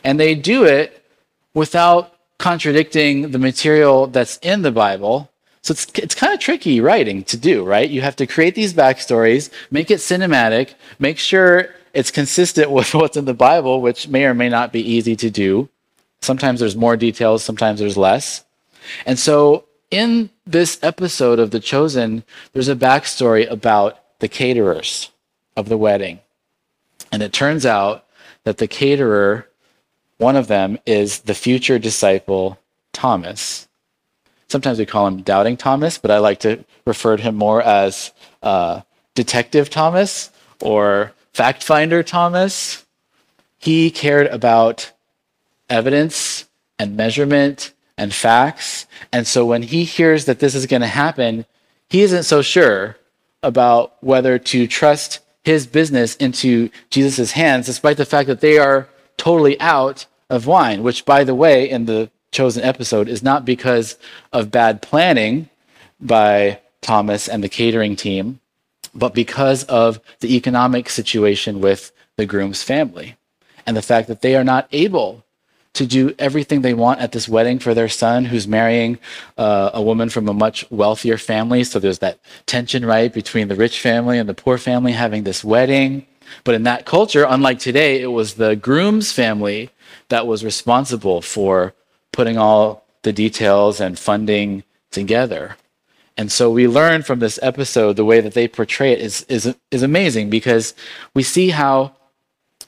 And 0.04 0.20
they 0.20 0.36
do 0.36 0.64
it 0.64 1.06
without 1.54 2.14
contradicting 2.38 3.32
the 3.32 3.40
material 3.40 4.08
that's 4.08 4.38
in 4.38 4.62
the 4.62 4.72
Bible. 4.72 5.30
So 5.62 5.74
it's, 5.74 5.88
it's 5.96 6.16
kind 6.16 6.34
of 6.34 6.40
tricky 6.40 6.80
writing 6.80 7.24
to 7.26 7.38
do, 7.38 7.64
right? 7.64 7.90
You 7.90 8.02
have 8.02 8.16
to 8.18 8.28
create 8.28 8.56
these 8.56 8.74
backstories, 8.74 9.52
make 9.70 9.92
it 9.92 10.00
cinematic, 10.00 10.74
make 11.00 11.18
sure 11.18 11.76
it's 11.94 12.12
consistent 12.12 12.72
with 12.78 12.94
what's 12.94 13.18
in 13.18 13.26
the 13.26 13.34
Bible, 13.34 13.82
which 13.82 14.08
may 14.08 14.26
or 14.26 14.34
may 14.34 14.50
not 14.50 14.72
be 14.72 14.82
easy 14.82 15.16
to 15.18 15.30
do. 15.30 15.70
Sometimes 16.22 16.60
there's 16.60 16.76
more 16.76 16.98
details, 16.98 17.44
sometimes 17.44 17.80
there's 17.80 17.98
less. 17.98 18.44
And 19.06 19.20
so 19.20 19.66
in 19.92 20.30
this 20.46 20.80
episode 20.82 21.40
of 21.40 21.52
The 21.52 21.60
Chosen, 21.60 22.24
there's 22.54 22.70
a 22.70 22.76
backstory 22.76 23.50
about 23.50 24.00
the 24.20 24.28
caterers 24.28 25.12
of 25.56 25.70
the 25.70 25.78
wedding. 25.78 26.20
And 27.12 27.24
it 27.24 27.34
turns 27.34 27.66
out 27.66 28.06
that 28.44 28.58
the 28.58 28.68
caterer, 28.68 29.48
one 30.20 30.36
of 30.36 30.48
them, 30.48 30.78
is 30.86 31.22
the 31.22 31.34
future 31.34 31.80
disciple 31.80 32.60
Thomas. 32.94 33.68
Sometimes 34.48 34.78
we 34.78 34.86
call 34.86 35.08
him 35.08 35.22
Doubting 35.22 35.58
Thomas, 35.58 35.98
but 35.98 36.12
I 36.12 36.20
like 36.20 36.40
to 36.42 36.64
refer 36.86 37.18
to 37.18 37.24
him 37.24 37.36
more 37.36 37.62
as 37.62 38.12
uh, 38.44 38.82
Detective 39.16 39.70
Thomas 39.70 40.30
or 40.62 41.14
Fact 41.34 41.64
Finder 41.64 42.04
Thomas. 42.04 42.86
He 43.58 43.92
cared 43.92 44.28
about 44.28 44.92
evidence 45.70 46.48
and 46.78 46.98
measurement 46.98 47.74
and 47.98 48.14
facts. 48.14 48.88
And 49.12 49.28
so 49.28 49.46
when 49.46 49.62
he 49.64 49.84
hears 49.84 50.26
that 50.26 50.40
this 50.40 50.56
is 50.56 50.66
going 50.66 50.82
to 50.82 50.88
happen, 50.88 51.46
he 51.90 52.02
isn't 52.02 52.24
so 52.24 52.42
sure 52.42 52.98
about 53.42 54.02
whether 54.02 54.38
to 54.38 54.68
trust 54.68 55.20
his 55.44 55.66
business 55.66 56.16
into 56.18 56.70
Jesus' 56.90 57.32
hands, 57.32 57.68
despite 57.68 57.98
the 57.98 58.06
fact 58.06 58.28
that 58.28 58.42
they 58.42 58.58
are 58.58 58.88
totally 59.18 59.60
out 59.60 60.06
of 60.30 60.48
wine, 60.48 60.84
which, 60.84 61.06
by 61.06 61.24
the 61.24 61.36
way, 61.36 61.70
in 61.70 61.86
the 61.86 62.10
chosen 62.32 62.64
episode, 62.64 63.08
is 63.08 63.24
not 63.24 63.46
because 63.46 63.98
of 64.32 64.52
bad 64.52 64.82
planning 64.82 65.50
by 66.00 66.60
Thomas 66.82 67.28
and 67.28 67.44
the 67.44 67.50
catering 67.50 67.96
team, 67.96 68.40
but 68.94 69.14
because 69.14 69.64
of 69.66 70.00
the 70.20 70.36
economic 70.36 70.90
situation 70.90 71.62
with 71.62 71.92
the 72.18 72.26
groom's 72.26 72.64
family 72.64 73.16
and 73.66 73.76
the 73.76 73.82
fact 73.82 74.08
that 74.08 74.22
they 74.22 74.36
are 74.36 74.44
not 74.44 74.68
able 74.72 75.24
to 75.74 75.86
do 75.86 76.14
everything 76.18 76.62
they 76.62 76.74
want 76.74 77.00
at 77.00 77.12
this 77.12 77.30
wedding 77.30 77.60
for 77.60 77.74
their 77.74 77.88
son 77.88 78.26
who's 78.26 78.48
marrying 78.48 78.98
uh, 79.38 79.70
a 79.74 79.82
woman 79.82 80.10
from 80.10 80.28
a 80.28 80.34
much 80.34 80.66
wealthier 80.72 81.18
family. 81.18 81.64
So 81.64 81.80
there's 81.80 82.00
that 82.00 82.20
tension, 82.46 82.86
right, 82.86 83.14
between 83.14 83.48
the 83.48 83.56
rich 83.56 83.80
family 83.80 84.18
and 84.18 84.28
the 84.28 84.34
poor 84.34 84.58
family 84.58 84.92
having 84.92 85.24
this 85.24 85.44
wedding. 85.44 86.06
But 86.44 86.56
in 86.56 86.64
that 86.64 86.86
culture, 86.86 87.26
unlike 87.28 87.60
today, 87.60 88.02
it 88.02 88.12
was 88.12 88.34
the 88.34 88.56
groom's 88.56 89.12
family 89.12 89.70
that 90.10 90.28
was 90.28 90.44
responsible 90.44 91.22
for 91.22 91.74
putting 92.12 92.38
all 92.38 92.86
the 93.04 93.14
details 93.14 93.80
and 93.80 93.98
funding 93.98 94.64
together. 94.92 95.56
And 96.18 96.32
so 96.32 96.52
we 96.52 96.68
learn 96.68 97.04
from 97.04 97.20
this 97.20 97.40
episode 97.42 97.96
the 97.96 98.04
way 98.04 98.20
that 98.20 98.34
they 98.34 98.48
portray 98.48 98.92
it 98.92 99.00
is, 99.00 99.22
is, 99.30 99.56
is 99.72 99.84
amazing 99.84 100.30
because 100.30 100.74
we 101.14 101.24
see 101.24 101.50
how 101.50 101.94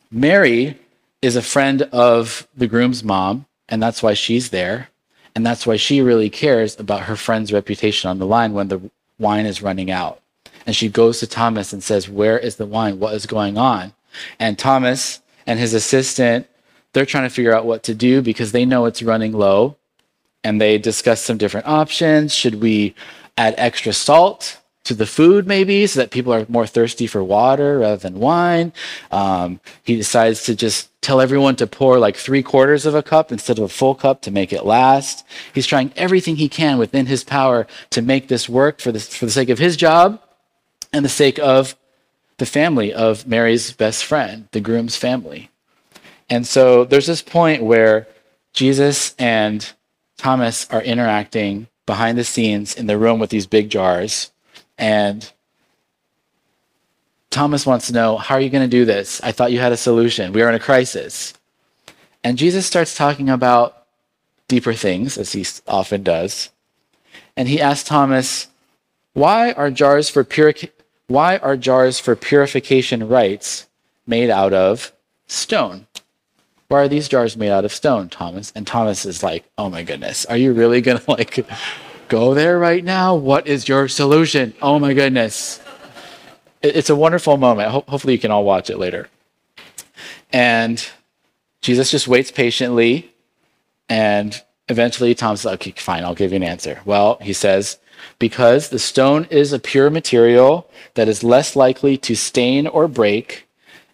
Mary 0.09 0.77
is 1.21 1.35
a 1.35 1.41
friend 1.41 1.81
of 1.91 2.47
the 2.55 2.67
groom's 2.67 3.03
mom, 3.03 3.45
and 3.67 3.83
that's 3.83 4.01
why 4.01 4.13
she's 4.13 4.51
there. 4.51 4.87
And 5.35 5.45
that's 5.45 5.67
why 5.67 5.75
she 5.75 6.01
really 6.01 6.29
cares 6.29 6.79
about 6.79 7.03
her 7.03 7.15
friend's 7.17 7.51
reputation 7.51 8.09
on 8.09 8.19
the 8.19 8.25
line 8.25 8.53
when 8.53 8.69
the 8.69 8.89
wine 9.19 9.45
is 9.45 9.61
running 9.61 9.91
out. 9.91 10.20
And 10.65 10.75
she 10.75 10.89
goes 10.89 11.19
to 11.19 11.27
Thomas 11.27 11.73
and 11.73 11.83
says, 11.83 12.09
Where 12.09 12.37
is 12.37 12.55
the 12.55 12.65
wine? 12.65 12.99
What 12.99 13.13
is 13.13 13.25
going 13.25 13.57
on? 13.57 13.93
And 14.39 14.57
Thomas 14.57 15.21
and 15.47 15.59
his 15.59 15.73
assistant, 15.73 16.47
they're 16.93 17.05
trying 17.05 17.23
to 17.23 17.33
figure 17.33 17.55
out 17.55 17.65
what 17.65 17.83
to 17.83 17.95
do 17.95 18.21
because 18.21 18.51
they 18.51 18.65
know 18.65 18.85
it's 18.85 19.03
running 19.03 19.33
low. 19.33 19.77
And 20.43 20.59
they 20.59 20.77
discuss 20.77 21.21
some 21.21 21.37
different 21.37 21.67
options. 21.67 22.33
Should 22.33 22.61
we 22.61 22.95
add 23.37 23.53
extra 23.57 23.93
salt? 23.93 24.57
to 24.83 24.95
the 24.95 25.05
food, 25.05 25.45
maybe, 25.45 25.85
so 25.85 25.99
that 25.99 26.09
people 26.09 26.33
are 26.33 26.45
more 26.49 26.65
thirsty 26.65 27.05
for 27.05 27.23
water 27.23 27.79
rather 27.79 27.97
than 27.97 28.19
wine. 28.19 28.73
Um, 29.11 29.59
he 29.83 29.95
decides 29.95 30.43
to 30.45 30.55
just 30.55 30.89
tell 31.01 31.21
everyone 31.21 31.55
to 31.57 31.67
pour 31.67 31.99
like 31.99 32.15
three 32.15 32.41
quarters 32.41 32.85
of 32.85 32.95
a 32.95 33.03
cup 33.03 33.31
instead 33.31 33.59
of 33.59 33.65
a 33.65 33.69
full 33.69 33.93
cup 33.93 34.21
to 34.23 34.31
make 34.31 34.51
it 34.51 34.65
last. 34.65 35.25
He's 35.53 35.67
trying 35.67 35.93
everything 35.95 36.37
he 36.37 36.49
can 36.49 36.79
within 36.79 37.05
his 37.05 37.23
power 37.23 37.67
to 37.91 38.01
make 38.01 38.27
this 38.27 38.49
work 38.49 38.79
for 38.79 38.91
the, 38.91 38.99
for 38.99 39.25
the 39.25 39.31
sake 39.31 39.49
of 39.49 39.59
his 39.59 39.77
job 39.77 40.19
and 40.93 41.05
the 41.05 41.09
sake 41.09 41.39
of 41.39 41.75
the 42.37 42.45
family 42.45 42.93
of 42.93 43.27
Mary's 43.27 43.71
best 43.71 44.03
friend, 44.03 44.47
the 44.51 44.61
groom's 44.61 44.95
family. 44.95 45.49
And 46.29 46.47
so 46.47 46.85
there's 46.85 47.07
this 47.07 47.21
point 47.21 47.63
where 47.63 48.07
Jesus 48.53 49.15
and 49.19 49.71
Thomas 50.17 50.69
are 50.69 50.81
interacting 50.81 51.67
behind 51.85 52.17
the 52.17 52.23
scenes 52.23 52.75
in 52.75 52.87
the 52.87 52.97
room 52.97 53.19
with 53.19 53.29
these 53.29 53.47
big 53.47 53.69
jars 53.69 54.31
and 54.77 55.31
Thomas 57.31 57.65
wants 57.65 57.87
to 57.87 57.93
know, 57.93 58.17
How 58.17 58.35
are 58.35 58.41
you 58.41 58.49
going 58.49 58.69
to 58.69 58.77
do 58.77 58.83
this? 58.83 59.21
I 59.23 59.31
thought 59.31 59.51
you 59.51 59.59
had 59.59 59.71
a 59.71 59.77
solution. 59.77 60.33
We 60.33 60.41
are 60.41 60.49
in 60.49 60.55
a 60.55 60.59
crisis. 60.59 61.33
And 62.23 62.37
Jesus 62.37 62.67
starts 62.67 62.95
talking 62.95 63.29
about 63.29 63.85
deeper 64.47 64.73
things, 64.73 65.17
as 65.17 65.31
he 65.31 65.45
often 65.67 66.03
does. 66.03 66.49
And 67.37 67.47
he 67.47 67.61
asks 67.61 67.87
Thomas, 67.87 68.47
Why 69.13 69.53
are 69.53 69.71
jars 69.71 70.09
for 70.09 70.23
puric- 70.23 70.73
why 71.13 71.37
are 71.37 71.57
jars 71.57 71.99
for 71.99 72.15
purification 72.15 73.07
rites 73.07 73.67
made 74.05 74.29
out 74.29 74.53
of 74.53 74.93
stone? 75.27 75.87
Why 76.67 76.81
are 76.81 76.87
these 76.87 77.09
jars 77.09 77.35
made 77.35 77.51
out 77.51 77.65
of 77.65 77.73
stone, 77.73 78.09
Thomas? 78.09 78.51
And 78.55 78.65
Thomas 78.65 79.05
is 79.05 79.23
like, 79.23 79.49
Oh 79.57 79.69
my 79.69 79.83
goodness, 79.83 80.25
are 80.25 80.37
you 80.37 80.53
really 80.53 80.81
gonna 80.81 81.01
like 81.07 81.45
go 82.07 82.33
there 82.33 82.57
right 82.57 82.83
now? 82.83 83.15
What 83.15 83.47
is 83.47 83.67
your 83.67 83.87
solution? 83.87 84.53
Oh 84.61 84.79
my 84.79 84.93
goodness. 84.93 85.61
It's 86.61 86.89
a 86.89 86.95
wonderful 86.95 87.37
moment. 87.37 87.71
Hopefully, 87.71 88.13
you 88.13 88.19
can 88.19 88.29
all 88.29 88.43
watch 88.43 88.69
it 88.69 88.77
later. 88.77 89.09
And 90.31 90.85
Jesus 91.61 91.89
just 91.91 92.07
waits 92.07 92.31
patiently. 92.31 93.11
And 93.89 94.39
eventually, 94.69 95.15
Thomas, 95.15 95.41
says, 95.41 95.53
Okay, 95.53 95.71
fine, 95.71 96.03
I'll 96.03 96.15
give 96.15 96.31
you 96.31 96.37
an 96.37 96.43
answer. 96.43 96.79
Well, 96.85 97.17
he 97.21 97.33
says, 97.33 97.79
Because 98.21 98.69
the 98.69 98.77
stone 98.77 99.25
is 99.31 99.51
a 99.51 99.57
pure 99.57 99.89
material 99.89 100.69
that 100.93 101.07
is 101.07 101.23
less 101.23 101.55
likely 101.55 101.97
to 101.97 102.15
stain 102.15 102.67
or 102.67 102.87
break, 102.87 103.47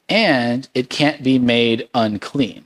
and 0.09 0.67
it 0.75 0.89
can't 0.89 1.23
be 1.23 1.39
made 1.39 1.87
unclean. 1.93 2.65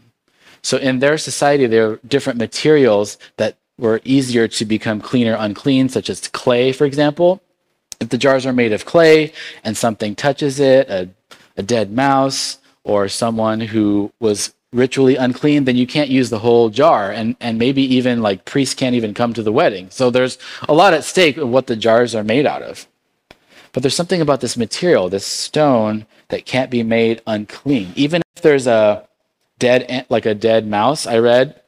So, 0.63 0.78
in 0.78 0.97
their 0.97 1.19
society, 1.19 1.67
there 1.67 1.88
are 1.88 2.00
different 2.08 2.39
materials 2.39 3.19
that 3.38 3.58
were 3.78 4.02
easier 4.04 4.47
to 4.47 4.65
become 4.65 5.02
clean 5.02 5.28
or 5.28 5.36
unclean, 5.36 5.89
such 5.89 6.10
as 6.10 6.28
clay, 6.30 6.71
for 6.71 6.86
example. 6.86 7.43
If 8.00 8.10
the 8.10 8.17
jars 8.17 8.47
are 8.47 8.54
made 8.54 8.74
of 8.74 8.86
clay 8.86 9.32
and 9.63 9.78
something 9.78 10.15
touches 10.15 10.60
it, 10.60 10.89
a, 10.89 11.10
a 11.58 11.62
dead 11.62 11.91
mouse 11.91 12.58
or 12.84 13.08
someone 13.08 13.60
who 13.60 14.12
was 14.19 14.52
ritually 14.74 15.16
unclean, 15.16 15.66
then 15.66 15.76
you 15.76 15.86
can't 15.86 16.10
use 16.10 16.30
the 16.30 16.40
whole 16.40 16.70
jar. 16.70 17.12
And, 17.12 17.36
and 17.40 17.58
maybe 17.58 17.82
even 17.96 18.22
like 18.22 18.46
priests 18.46 18.76
can't 18.76 18.96
even 18.96 19.14
come 19.14 19.34
to 19.34 19.44
the 19.44 19.52
wedding. 19.52 19.90
So 19.90 20.10
there's 20.10 20.38
a 20.68 20.74
lot 20.74 20.94
at 20.94 21.04
stake 21.04 21.38
of 21.38 21.50
what 21.50 21.68
the 21.68 21.76
jars 21.76 22.16
are 22.16 22.24
made 22.24 22.46
out 22.46 22.62
of. 22.62 22.88
But 23.74 23.84
there's 23.84 23.96
something 23.96 24.22
about 24.22 24.42
this 24.42 24.58
material, 24.58 25.10
this 25.10 25.26
stone, 25.26 26.06
that 26.30 26.46
can't 26.46 26.72
be 26.72 26.84
made 26.84 27.22
unclean. 27.28 27.94
Even 27.96 28.22
if 28.36 28.42
there's 28.42 28.68
a 28.68 29.08
dead, 29.60 30.06
like 30.10 30.26
a 30.26 30.34
dead 30.34 30.68
mouse, 30.68 31.06
I 31.06 31.20
read, 31.20 31.62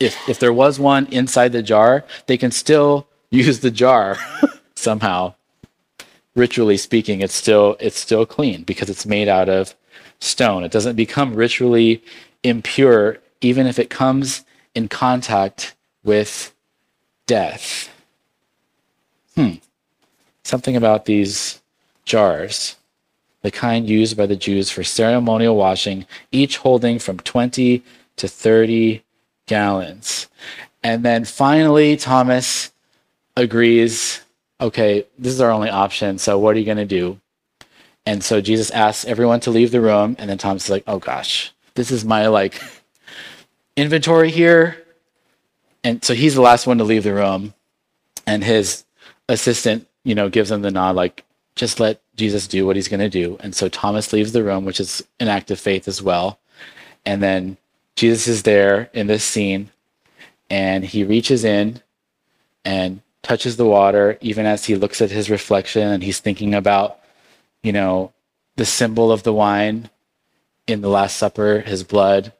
if 0.00 0.28
if 0.28 0.38
there 0.38 0.52
was 0.52 0.78
one 0.78 1.06
inside 1.06 1.52
the 1.52 1.62
jar, 1.62 2.04
they 2.26 2.36
can 2.36 2.50
still 2.50 3.06
use 3.30 3.60
the 3.60 3.70
jar 3.70 4.16
somehow. 4.74 5.34
Ritually 6.34 6.76
speaking, 6.76 7.20
it's 7.20 7.34
still 7.34 7.76
it's 7.80 7.98
still 7.98 8.26
clean 8.26 8.62
because 8.62 8.90
it's 8.90 9.06
made 9.06 9.28
out 9.28 9.48
of 9.48 9.74
stone. 10.20 10.64
It 10.64 10.72
doesn't 10.72 10.96
become 10.96 11.34
ritually 11.34 12.02
impure 12.42 13.18
even 13.40 13.66
if 13.66 13.78
it 13.78 13.90
comes 13.90 14.44
in 14.74 14.88
contact 14.88 15.74
with 16.04 16.54
death. 17.26 17.90
Hmm. 19.34 19.54
Something 20.42 20.76
about 20.76 21.04
these 21.04 21.60
jars, 22.04 22.76
the 23.42 23.50
kind 23.50 23.88
used 23.88 24.16
by 24.16 24.26
the 24.26 24.36
Jews 24.36 24.70
for 24.70 24.82
ceremonial 24.82 25.56
washing, 25.56 26.06
each 26.32 26.58
holding 26.58 26.98
from 26.98 27.18
20 27.18 27.82
to 28.16 28.28
30 28.28 29.02
gallons. 29.46 30.28
And 30.82 31.04
then 31.04 31.24
finally, 31.24 31.96
Thomas 31.96 32.72
agrees 33.36 34.22
okay, 34.60 35.06
this 35.18 35.32
is 35.32 35.40
our 35.40 35.50
only 35.50 35.70
option. 35.70 36.18
So 36.18 36.38
what 36.38 36.56
are 36.56 36.58
you 36.58 36.64
going 36.64 36.78
to 36.78 36.84
do? 36.84 37.20
And 38.06 38.24
so 38.24 38.40
Jesus 38.40 38.70
asks 38.70 39.04
everyone 39.04 39.40
to 39.40 39.50
leave 39.50 39.70
the 39.70 39.80
room. 39.80 40.16
And 40.18 40.28
then 40.28 40.38
Thomas 40.38 40.64
is 40.64 40.70
like, 40.70 40.84
oh 40.86 40.98
gosh, 40.98 41.52
this 41.78 41.92
is 41.92 42.04
my 42.04 42.26
like 42.26 42.60
inventory 43.76 44.30
here. 44.30 44.84
And 45.84 46.04
so 46.04 46.12
he's 46.12 46.34
the 46.34 46.40
last 46.40 46.66
one 46.66 46.78
to 46.78 46.84
leave 46.84 47.04
the 47.04 47.14
room. 47.14 47.54
And 48.26 48.42
his 48.42 48.84
assistant, 49.28 49.86
you 50.02 50.16
know, 50.16 50.28
gives 50.28 50.50
him 50.50 50.60
the 50.60 50.72
nod, 50.72 50.96
like, 50.96 51.24
just 51.54 51.78
let 51.78 52.02
Jesus 52.16 52.48
do 52.48 52.66
what 52.66 52.74
he's 52.74 52.88
going 52.88 53.00
to 53.00 53.08
do. 53.08 53.36
And 53.40 53.54
so 53.54 53.68
Thomas 53.68 54.12
leaves 54.12 54.32
the 54.32 54.42
room, 54.42 54.64
which 54.64 54.80
is 54.80 55.04
an 55.20 55.28
act 55.28 55.52
of 55.52 55.60
faith 55.60 55.86
as 55.86 56.02
well. 56.02 56.40
And 57.06 57.22
then 57.22 57.56
Jesus 57.94 58.26
is 58.26 58.42
there 58.42 58.90
in 58.92 59.06
this 59.06 59.24
scene 59.24 59.70
and 60.50 60.84
he 60.84 61.04
reaches 61.04 61.44
in 61.44 61.80
and 62.64 63.00
touches 63.22 63.56
the 63.56 63.66
water 63.66 64.18
even 64.20 64.46
as 64.46 64.64
he 64.64 64.74
looks 64.74 65.00
at 65.00 65.10
his 65.10 65.30
reflection 65.30 65.88
and 65.88 66.02
he's 66.02 66.18
thinking 66.18 66.54
about, 66.54 66.98
you 67.62 67.72
know, 67.72 68.12
the 68.56 68.66
symbol 68.66 69.12
of 69.12 69.22
the 69.22 69.32
wine 69.32 69.88
in 70.68 70.82
the 70.82 70.88
Last 70.88 71.16
Supper, 71.16 71.60
his 71.60 71.82
blood. 71.82 72.32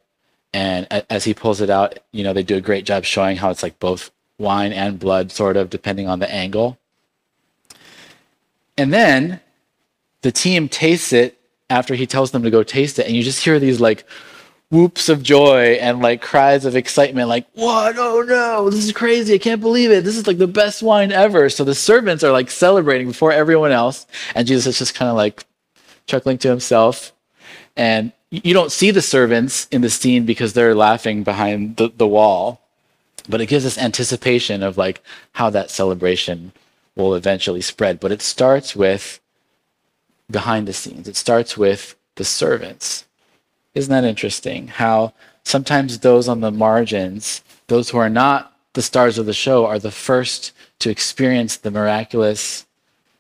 And 0.55 0.87
as 1.11 1.25
he 1.25 1.35
pulls 1.35 1.61
it 1.61 1.71
out, 1.71 1.99
you 2.13 2.23
know, 2.23 2.33
they 2.33 2.43
do 2.43 2.57
a 2.57 2.61
great 2.61 2.85
job 2.85 3.05
showing 3.05 3.37
how 3.37 3.51
it's 3.51 3.63
like 3.63 3.81
both 3.81 4.11
wine 4.39 4.73
and 4.73 4.99
blood, 4.99 5.33
sort 5.33 5.57
of, 5.57 5.69
depending 5.71 6.09
on 6.09 6.21
the 6.21 6.33
angle. 6.33 6.79
And 8.77 8.93
then 8.93 9.41
the 10.23 10.31
team 10.31 10.69
tastes 10.69 11.13
it 11.13 11.39
after 11.69 11.95
he 11.95 12.07
tells 12.07 12.31
them 12.31 12.45
to 12.45 12.51
go 12.51 12.63
taste 12.63 12.99
it. 12.99 13.07
And 13.07 13.17
you 13.17 13.23
just 13.23 13.45
hear 13.45 13.59
these 13.59 13.81
like 13.81 14.07
whoops 14.71 15.09
of 15.09 15.23
joy 15.23 15.79
and 15.81 16.01
like 16.01 16.23
cries 16.23 16.65
of 16.65 16.77
excitement, 16.77 17.29
like, 17.29 17.47
what? 17.55 17.97
Oh 17.99 18.23
no, 18.23 18.71
this 18.71 18.85
is 18.85 18.93
crazy. 18.93 19.35
I 19.35 19.39
can't 19.39 19.61
believe 19.61 19.91
it. 19.91 20.05
This 20.05 20.17
is 20.17 20.27
like 20.27 20.39
the 20.39 20.47
best 20.47 20.83
wine 20.83 21.13
ever. 21.13 21.49
So 21.51 21.65
the 21.65 21.75
servants 21.75 22.23
are 22.23 22.33
like 22.33 22.51
celebrating 22.51 23.09
before 23.09 23.33
everyone 23.33 23.73
else. 23.73 24.07
And 24.35 24.47
Jesus 24.47 24.67
is 24.67 24.79
just 24.79 24.95
kind 24.95 25.11
of 25.11 25.17
like 25.17 25.45
chuckling 26.07 26.39
to 26.39 26.49
himself. 26.49 27.13
And 27.77 28.13
you 28.31 28.55
don't 28.55 28.73
see 28.73 28.91
the 28.91 29.03
servants 29.03 29.67
in 29.71 29.81
the 29.81 29.91
scene 29.91 30.27
because 30.27 30.53
they're 30.53 30.75
laughing 30.75 31.23
behind 31.23 31.77
the, 31.77 31.93
the 31.97 32.07
wall. 32.07 32.61
But 33.29 33.41
it 33.41 33.47
gives 33.47 33.67
us 33.67 33.77
anticipation 33.77 34.63
of 34.63 34.79
like 34.79 35.03
how 35.33 35.51
that 35.51 35.71
celebration 35.71 36.53
will 36.97 37.15
eventually 37.15 37.61
spread. 37.61 38.01
But 38.01 38.13
it 38.13 38.23
starts 38.23 38.75
with 38.75 39.21
behind 40.31 40.67
the 40.67 40.73
scenes. 40.73 41.09
It 41.09 41.17
starts 41.17 41.57
with 41.57 41.95
the 42.15 42.25
servants 42.25 43.05
isn't 43.79 43.93
that 43.93 44.09
interesting? 44.09 44.69
How 44.69 45.15
sometimes 45.45 46.01
those 46.01 46.29
on 46.29 46.41
the 46.41 46.51
margins, 46.51 47.43
those 47.69 47.91
who 47.91 47.99
are 47.99 48.11
not 48.11 48.53
the 48.73 48.83
stars 48.83 49.19
of 49.19 49.27
the 49.27 49.33
show, 49.33 49.67
are 49.67 49.79
the 49.79 49.93
first 49.93 50.53
to 50.81 50.91
experience 50.91 51.57
the 51.57 51.71
miraculous 51.71 52.67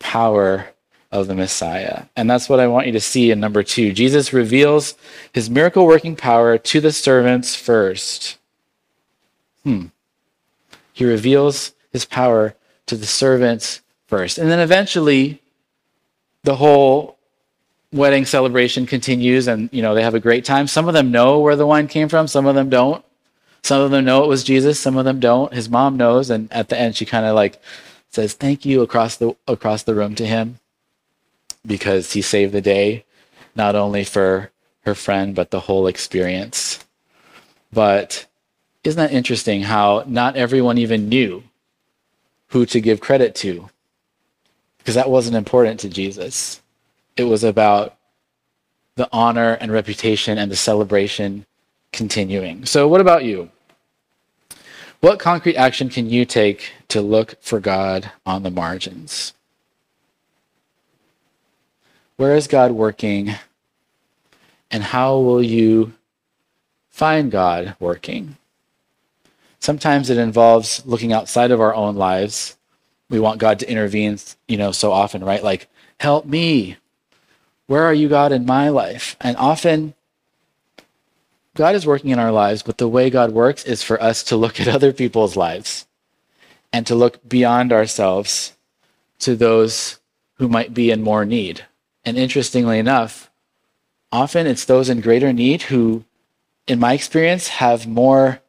power 0.00 0.70
of 1.10 1.26
the 1.26 1.34
Messiah. 1.34 2.04
And 2.16 2.28
that's 2.28 2.48
what 2.48 2.60
I 2.60 2.66
want 2.66 2.86
you 2.86 2.92
to 2.92 3.00
see 3.00 3.30
in 3.30 3.40
number 3.40 3.62
two. 3.62 3.92
Jesus 3.92 4.32
reveals 4.32 4.94
his 5.32 5.48
miracle 5.48 5.86
working 5.86 6.16
power 6.16 6.58
to 6.58 6.80
the 6.80 6.92
servants 6.92 7.54
first. 7.54 8.36
Hmm. 9.64 9.86
He 10.92 11.04
reveals 11.04 11.72
his 11.92 12.04
power 12.04 12.54
to 12.86 12.96
the 12.96 13.06
servants 13.06 13.80
first. 14.06 14.36
And 14.38 14.50
then 14.50 14.60
eventually, 14.60 15.40
the 16.42 16.56
whole 16.56 17.18
wedding 17.92 18.26
celebration 18.26 18.84
continues 18.84 19.48
and 19.48 19.70
you 19.72 19.80
know 19.80 19.94
they 19.94 20.02
have 20.02 20.14
a 20.14 20.20
great 20.20 20.44
time 20.44 20.66
some 20.66 20.88
of 20.88 20.94
them 20.94 21.10
know 21.10 21.40
where 21.40 21.56
the 21.56 21.66
wine 21.66 21.88
came 21.88 22.06
from 22.06 22.28
some 22.28 22.44
of 22.44 22.54
them 22.54 22.68
don't 22.68 23.02
some 23.62 23.80
of 23.80 23.90
them 23.90 24.04
know 24.04 24.22
it 24.22 24.28
was 24.28 24.44
jesus 24.44 24.78
some 24.78 24.98
of 24.98 25.06
them 25.06 25.18
don't 25.18 25.54
his 25.54 25.70
mom 25.70 25.96
knows 25.96 26.28
and 26.28 26.52
at 26.52 26.68
the 26.68 26.78
end 26.78 26.94
she 26.94 27.06
kind 27.06 27.24
of 27.24 27.34
like 27.34 27.58
says 28.10 28.34
thank 28.34 28.66
you 28.66 28.82
across 28.82 29.16
the 29.16 29.34
across 29.46 29.84
the 29.84 29.94
room 29.94 30.14
to 30.14 30.26
him 30.26 30.58
because 31.66 32.12
he 32.12 32.22
saved 32.22 32.52
the 32.52 32.60
day 32.60 33.04
not 33.54 33.74
only 33.74 34.04
for 34.04 34.50
her 34.82 34.94
friend 34.94 35.34
but 35.34 35.50
the 35.50 35.60
whole 35.60 35.86
experience 35.86 36.84
but 37.72 38.26
isn't 38.84 39.00
that 39.00 39.14
interesting 39.14 39.62
how 39.62 40.04
not 40.06 40.36
everyone 40.36 40.78
even 40.78 41.08
knew 41.08 41.42
who 42.48 42.64
to 42.64 42.80
give 42.80 43.00
credit 43.00 43.34
to 43.34 43.68
because 44.78 44.94
that 44.94 45.10
wasn't 45.10 45.36
important 45.36 45.80
to 45.80 45.88
jesus 45.88 46.60
it 47.16 47.24
was 47.24 47.44
about 47.44 47.98
the 48.98 49.08
honor 49.12 49.54
and 49.60 49.70
reputation 49.70 50.38
and 50.38 50.50
the 50.50 50.56
celebration 50.56 51.46
continuing. 51.92 52.66
So, 52.66 52.88
what 52.88 53.00
about 53.00 53.24
you? 53.24 53.50
What 55.00 55.20
concrete 55.20 55.56
action 55.56 55.88
can 55.88 56.10
you 56.10 56.24
take 56.24 56.72
to 56.88 57.00
look 57.00 57.36
for 57.40 57.60
God 57.60 58.10
on 58.26 58.42
the 58.42 58.50
margins? 58.50 59.32
Where 62.18 62.34
is 62.34 62.48
God 62.48 62.72
working? 62.72 63.36
And 64.72 64.82
how 64.82 65.18
will 65.18 65.40
you 65.40 65.94
find 66.90 67.30
God 67.30 67.76
working? 67.78 68.36
Sometimes 69.60 70.10
it 70.10 70.18
involves 70.18 70.84
looking 70.84 71.12
outside 71.12 71.52
of 71.52 71.60
our 71.60 71.72
own 71.72 71.94
lives. 71.94 72.56
We 73.08 73.20
want 73.20 73.38
God 73.38 73.60
to 73.60 73.70
intervene, 73.70 74.18
you 74.48 74.56
know, 74.56 74.72
so 74.72 74.90
often, 74.90 75.22
right? 75.24 75.44
Like, 75.44 75.68
help 76.00 76.26
me, 76.26 76.76
where 77.68 77.84
are 77.84 77.94
you, 77.94 78.08
God, 78.08 78.32
in 78.32 78.44
my 78.44 78.68
life? 78.68 79.14
And 79.20 79.36
often, 79.36 79.94
God 81.54 81.76
is 81.76 81.86
working 81.86 82.10
in 82.10 82.18
our 82.18 82.32
lives, 82.32 82.64
but 82.64 82.78
the 82.78 82.88
way 82.88 83.10
God 83.10 83.30
works 83.30 83.64
is 83.64 83.84
for 83.84 84.02
us 84.02 84.24
to 84.24 84.36
look 84.36 84.58
at 84.60 84.66
other 84.66 84.92
people's 84.92 85.36
lives 85.36 85.86
and 86.72 86.84
to 86.88 86.96
look 86.96 87.28
beyond 87.28 87.72
ourselves 87.72 88.56
to 89.20 89.36
those 89.36 90.00
who 90.38 90.48
might 90.48 90.74
be 90.74 90.90
in 90.90 91.00
more 91.00 91.24
need. 91.24 91.64
And 92.08 92.16
interestingly 92.16 92.78
enough, 92.78 93.30
often 94.10 94.46
it's 94.46 94.64
those 94.64 94.88
in 94.88 95.02
greater 95.02 95.30
need 95.30 95.60
who, 95.60 96.04
in 96.66 96.78
my 96.78 96.94
experience, 96.94 97.48
have 97.48 97.86
more 97.86 98.40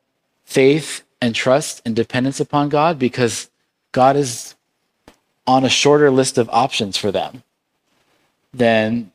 faith 0.46 1.04
and 1.20 1.36
trust 1.36 1.82
and 1.86 1.94
dependence 1.94 2.40
upon 2.40 2.70
God 2.70 2.98
because 2.98 3.50
God 3.92 4.16
is 4.16 4.56
on 5.46 5.66
a 5.66 5.70
shorter 5.70 6.10
list 6.10 6.38
of 6.38 6.50
options 6.54 6.96
for 6.96 7.12
them 7.12 7.44
than 8.54 9.12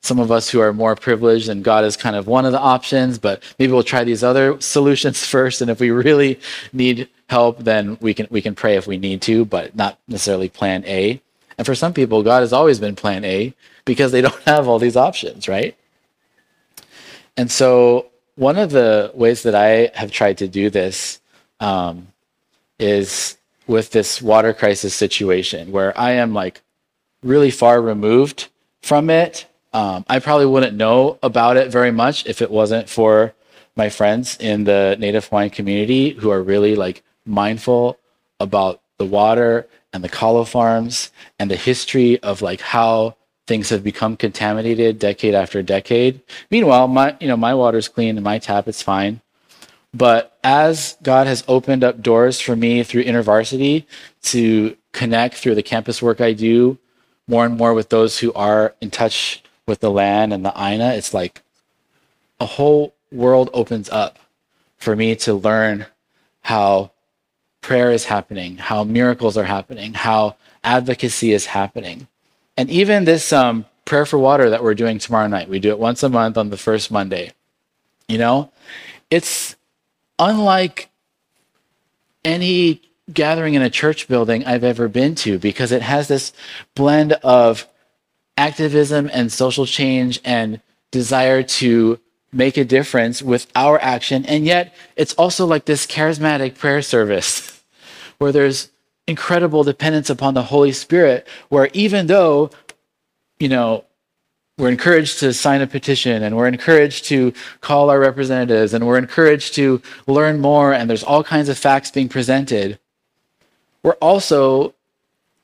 some 0.00 0.18
of 0.18 0.32
us 0.32 0.50
who 0.50 0.58
are 0.58 0.72
more 0.72 0.96
privileged 0.96 1.48
and 1.48 1.62
God 1.62 1.84
is 1.84 1.96
kind 1.96 2.16
of 2.16 2.26
one 2.26 2.44
of 2.44 2.50
the 2.50 2.58
options, 2.58 3.20
but 3.20 3.40
maybe 3.56 3.72
we'll 3.72 3.84
try 3.84 4.02
these 4.02 4.24
other 4.24 4.60
solutions 4.60 5.24
first. 5.24 5.60
And 5.60 5.70
if 5.70 5.78
we 5.78 5.92
really 5.92 6.40
need 6.72 7.08
help, 7.28 7.60
then 7.60 7.98
we 8.00 8.14
can 8.14 8.26
we 8.30 8.42
can 8.42 8.56
pray 8.56 8.74
if 8.74 8.88
we 8.88 8.98
need 8.98 9.22
to, 9.22 9.44
but 9.44 9.76
not 9.76 9.96
necessarily 10.08 10.48
plan 10.48 10.84
A. 10.86 11.22
And 11.58 11.66
for 11.66 11.74
some 11.74 11.92
people, 11.92 12.22
God 12.22 12.40
has 12.40 12.52
always 12.52 12.78
been 12.78 12.96
plan 12.96 13.24
A 13.24 13.54
because 13.84 14.12
they 14.12 14.20
don't 14.26 14.42
have 14.42 14.68
all 14.68 14.78
these 14.78 14.96
options, 14.96 15.48
right? 15.48 15.76
And 17.36 17.50
so 17.50 18.06
one 18.36 18.56
of 18.56 18.70
the 18.70 19.10
ways 19.14 19.42
that 19.42 19.54
I 19.54 19.90
have 19.94 20.10
tried 20.10 20.38
to 20.38 20.48
do 20.48 20.70
this 20.70 21.20
um, 21.60 22.08
is 22.78 23.36
with 23.66 23.90
this 23.90 24.22
water 24.22 24.52
crisis 24.52 24.94
situation 24.94 25.72
where 25.72 25.98
I 25.98 26.12
am 26.12 26.32
like 26.32 26.62
really 27.22 27.50
far 27.50 27.80
removed 27.80 28.48
from 28.82 29.10
it. 29.10 29.46
Um, 29.72 30.04
I 30.08 30.20
probably 30.20 30.46
wouldn't 30.46 30.76
know 30.76 31.18
about 31.22 31.56
it 31.56 31.70
very 31.70 31.90
much 31.90 32.26
if 32.26 32.40
it 32.40 32.50
wasn't 32.50 32.88
for 32.88 33.34
my 33.74 33.90
friends 33.90 34.36
in 34.38 34.64
the 34.64 34.96
Native 34.98 35.26
Hawaiian 35.26 35.50
community 35.50 36.10
who 36.10 36.30
are 36.30 36.42
really 36.42 36.76
like 36.76 37.02
mindful 37.26 37.98
about 38.40 38.80
the 38.98 39.04
water 39.04 39.66
and 39.96 40.04
the 40.04 40.08
kalo 40.08 40.44
farms 40.44 41.10
and 41.38 41.50
the 41.50 41.56
history 41.56 42.22
of 42.22 42.42
like 42.42 42.60
how 42.60 43.16
things 43.48 43.70
have 43.70 43.82
become 43.82 44.16
contaminated 44.16 44.98
decade 44.98 45.34
after 45.34 45.62
decade. 45.62 46.20
Meanwhile, 46.50 46.86
my 46.88 47.16
you 47.20 47.26
know 47.26 47.36
my 47.36 47.54
water's 47.54 47.88
clean 47.88 48.16
and 48.16 48.24
my 48.24 48.38
tap 48.38 48.68
is 48.68 48.82
fine. 48.82 49.20
But 49.92 50.38
as 50.44 50.96
God 51.02 51.26
has 51.26 51.42
opened 51.48 51.82
up 51.82 52.02
doors 52.02 52.40
for 52.40 52.54
me 52.54 52.82
through 52.82 53.04
InterVarsity 53.04 53.86
to 54.24 54.76
connect 54.92 55.36
through 55.36 55.54
the 55.54 55.62
campus 55.62 56.02
work 56.02 56.20
I 56.20 56.32
do 56.32 56.78
more 57.28 57.44
and 57.44 57.56
more 57.56 57.74
with 57.74 57.88
those 57.88 58.18
who 58.18 58.32
are 58.34 58.74
in 58.80 58.90
touch 58.90 59.42
with 59.66 59.80
the 59.80 59.90
land 59.90 60.32
and 60.32 60.44
the 60.44 60.52
Aina, 60.56 60.94
it's 60.94 61.12
like 61.12 61.42
a 62.38 62.46
whole 62.46 62.94
world 63.10 63.50
opens 63.52 63.88
up 63.88 64.18
for 64.76 64.94
me 64.94 65.16
to 65.16 65.34
learn 65.34 65.86
how 66.42 66.92
prayer 67.66 67.90
is 67.90 68.04
happening, 68.04 68.56
how 68.58 68.84
miracles 68.84 69.36
are 69.36 69.42
happening, 69.42 69.92
how 69.92 70.36
advocacy 70.62 71.32
is 71.32 71.46
happening. 71.46 72.06
And 72.56 72.70
even 72.70 73.04
this 73.04 73.32
um, 73.32 73.64
prayer 73.84 74.06
for 74.06 74.20
water 74.20 74.50
that 74.50 74.62
we're 74.62 74.76
doing 74.76 75.00
tomorrow 75.00 75.26
night, 75.26 75.48
we 75.48 75.58
do 75.58 75.70
it 75.70 75.78
once 75.80 76.04
a 76.04 76.08
month 76.08 76.38
on 76.38 76.50
the 76.50 76.56
first 76.56 76.92
Monday. 76.92 77.32
You 78.06 78.18
know, 78.18 78.52
it's 79.10 79.56
unlike 80.16 80.90
any 82.24 82.82
gathering 83.12 83.54
in 83.54 83.62
a 83.62 83.70
church 83.70 84.06
building 84.06 84.44
I've 84.44 84.62
ever 84.62 84.86
been 84.86 85.16
to 85.16 85.36
because 85.36 85.72
it 85.72 85.82
has 85.82 86.06
this 86.06 86.32
blend 86.76 87.14
of 87.14 87.66
activism 88.38 89.10
and 89.12 89.32
social 89.32 89.66
change 89.66 90.20
and 90.24 90.60
desire 90.92 91.42
to 91.42 91.98
make 92.32 92.56
a 92.56 92.64
difference 92.64 93.22
with 93.22 93.48
our 93.56 93.82
action. 93.82 94.24
And 94.24 94.44
yet, 94.44 94.72
it's 94.94 95.14
also 95.14 95.46
like 95.46 95.64
this 95.64 95.84
charismatic 95.84 96.56
prayer 96.56 96.80
service 96.80 97.54
where 98.18 98.32
there's 98.32 98.70
incredible 99.06 99.62
dependence 99.62 100.10
upon 100.10 100.34
the 100.34 100.42
Holy 100.42 100.72
Spirit, 100.72 101.26
where 101.48 101.68
even 101.72 102.06
though, 102.06 102.50
you 103.38 103.48
know, 103.48 103.84
we're 104.58 104.70
encouraged 104.70 105.18
to 105.20 105.34
sign 105.34 105.60
a 105.60 105.66
petition 105.66 106.22
and 106.22 106.36
we're 106.36 106.48
encouraged 106.48 107.04
to 107.06 107.32
call 107.60 107.90
our 107.90 108.00
representatives 108.00 108.72
and 108.72 108.86
we're 108.86 108.96
encouraged 108.96 109.54
to 109.54 109.82
learn 110.06 110.40
more 110.40 110.72
and 110.72 110.88
there's 110.88 111.04
all 111.04 111.22
kinds 111.22 111.50
of 111.50 111.58
facts 111.58 111.90
being 111.90 112.08
presented. 112.08 112.78
We're 113.82 113.92
also 113.94 114.74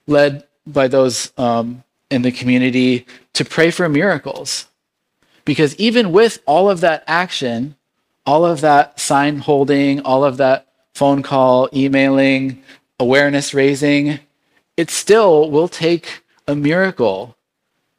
led 0.07 0.45
by 0.67 0.89
those 0.89 1.33
um, 1.37 1.85
in 2.11 2.23
the 2.23 2.33
community 2.33 3.07
to 3.35 3.45
pray 3.45 3.71
for 3.71 3.89
miracles. 3.89 4.67
Because 5.45 5.77
even 5.77 6.13
with 6.13 6.41
all 6.47 6.71
of 6.71 6.81
that 6.81 7.05
action, 7.07 7.77
all 8.25 8.47
of 8.47 8.61
that 8.63 8.99
sign 8.99 9.39
holding, 9.39 10.01
all 10.01 10.25
of 10.25 10.39
that 10.39 10.72
phone 10.95 11.23
call, 11.23 11.69
emailing, 11.73 12.63
awareness 12.99 13.55
raising, 13.55 14.21
it 14.77 14.91
still 14.91 15.51
will 15.51 15.69
take 15.69 16.23
a 16.47 16.55
miracle 16.55 17.37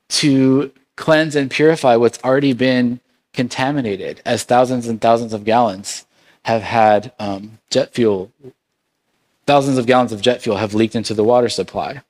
to 0.10 0.72
cleanse 0.96 1.36
and 1.36 1.50
purify 1.50 1.96
what's 1.96 2.24
already 2.24 2.54
been 2.54 3.00
contaminated, 3.34 4.22
as 4.26 4.44
thousands 4.44 4.88
and 4.88 5.02
thousands 5.02 5.34
of 5.34 5.44
gallons 5.44 6.06
have 6.46 6.62
had 6.62 7.12
um, 7.20 7.58
jet 7.70 7.94
fuel, 7.94 8.32
thousands 9.48 9.78
of 9.78 9.86
gallons 9.86 10.12
of 10.12 10.22
jet 10.22 10.42
fuel 10.42 10.58
have 10.58 10.74
leaked 10.74 10.96
into 10.96 11.14
the 11.14 11.24
water 11.24 11.50
supply. 11.50 12.02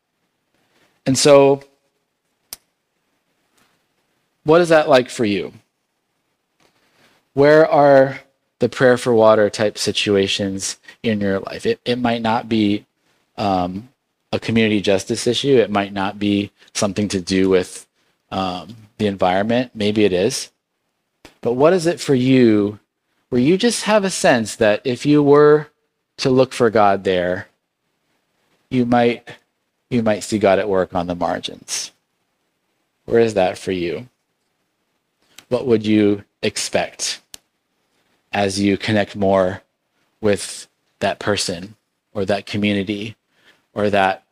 And 1.06 1.17
so, 1.17 1.63
what 4.43 4.62
is 4.62 4.69
that 4.69 4.89
like 4.89 5.10
for 5.10 5.26
you? 5.26 5.54
Where 7.34 7.69
are 7.69 8.19
the 8.63 8.69
prayer 8.69 8.97
for 8.97 9.13
water 9.13 9.49
type 9.49 9.78
situations 9.78 10.80
in 11.04 11.19
your 11.19 11.39
life? 11.41 11.65
It, 11.65 11.82
it 11.84 11.99
might 11.99 12.21
not 12.21 12.47
be 12.47 12.86
um, 13.38 13.89
a 14.32 14.39
community 14.39 14.80
justice 14.80 15.28
issue, 15.28 15.58
it 15.58 15.69
might 15.69 15.91
not 15.91 16.17
be 16.17 16.49
something 16.73 17.10
to 17.10 17.19
do 17.19 17.49
with 17.49 17.86
um, 18.32 18.76
the 18.99 19.08
environment. 19.08 19.71
Maybe 19.76 20.06
it 20.06 20.13
is. 20.13 20.49
But 21.41 21.54
what 21.54 21.73
is 21.73 21.86
it 21.86 21.99
for 21.99 22.15
you 22.15 22.80
where 23.30 23.41
you 23.41 23.58
just 23.58 23.84
have 23.84 24.06
a 24.06 24.10
sense 24.10 24.56
that 24.56 24.82
if 24.86 25.06
you 25.06 25.21
were 25.21 25.67
to 26.17 26.30
look 26.30 26.54
for 26.54 26.69
God 26.69 27.04
there, 27.04 27.47
you 28.69 28.86
might 28.86 29.28
you 29.89 30.02
might 30.02 30.23
see 30.23 30.39
God 30.39 30.58
at 30.58 30.69
work 30.69 30.95
on 30.95 31.08
the 31.08 31.15
margins. 31.15 31.91
Where 33.06 33.19
is 33.19 33.34
that 33.34 33.58
for 33.58 33.73
you? 33.73 34.08
What 35.49 35.67
would 35.67 35.86
you 35.86 36.23
expect 36.41 37.21
as 38.34 38.60
you 38.60 38.78
connect 38.78 39.15
more 39.15 39.62
with 40.22 40.67
that 41.00 41.19
person 41.19 41.76
or 42.13 42.26
that 42.26 42.46
community 42.46 43.15
or 43.74 43.89
that 43.89 44.24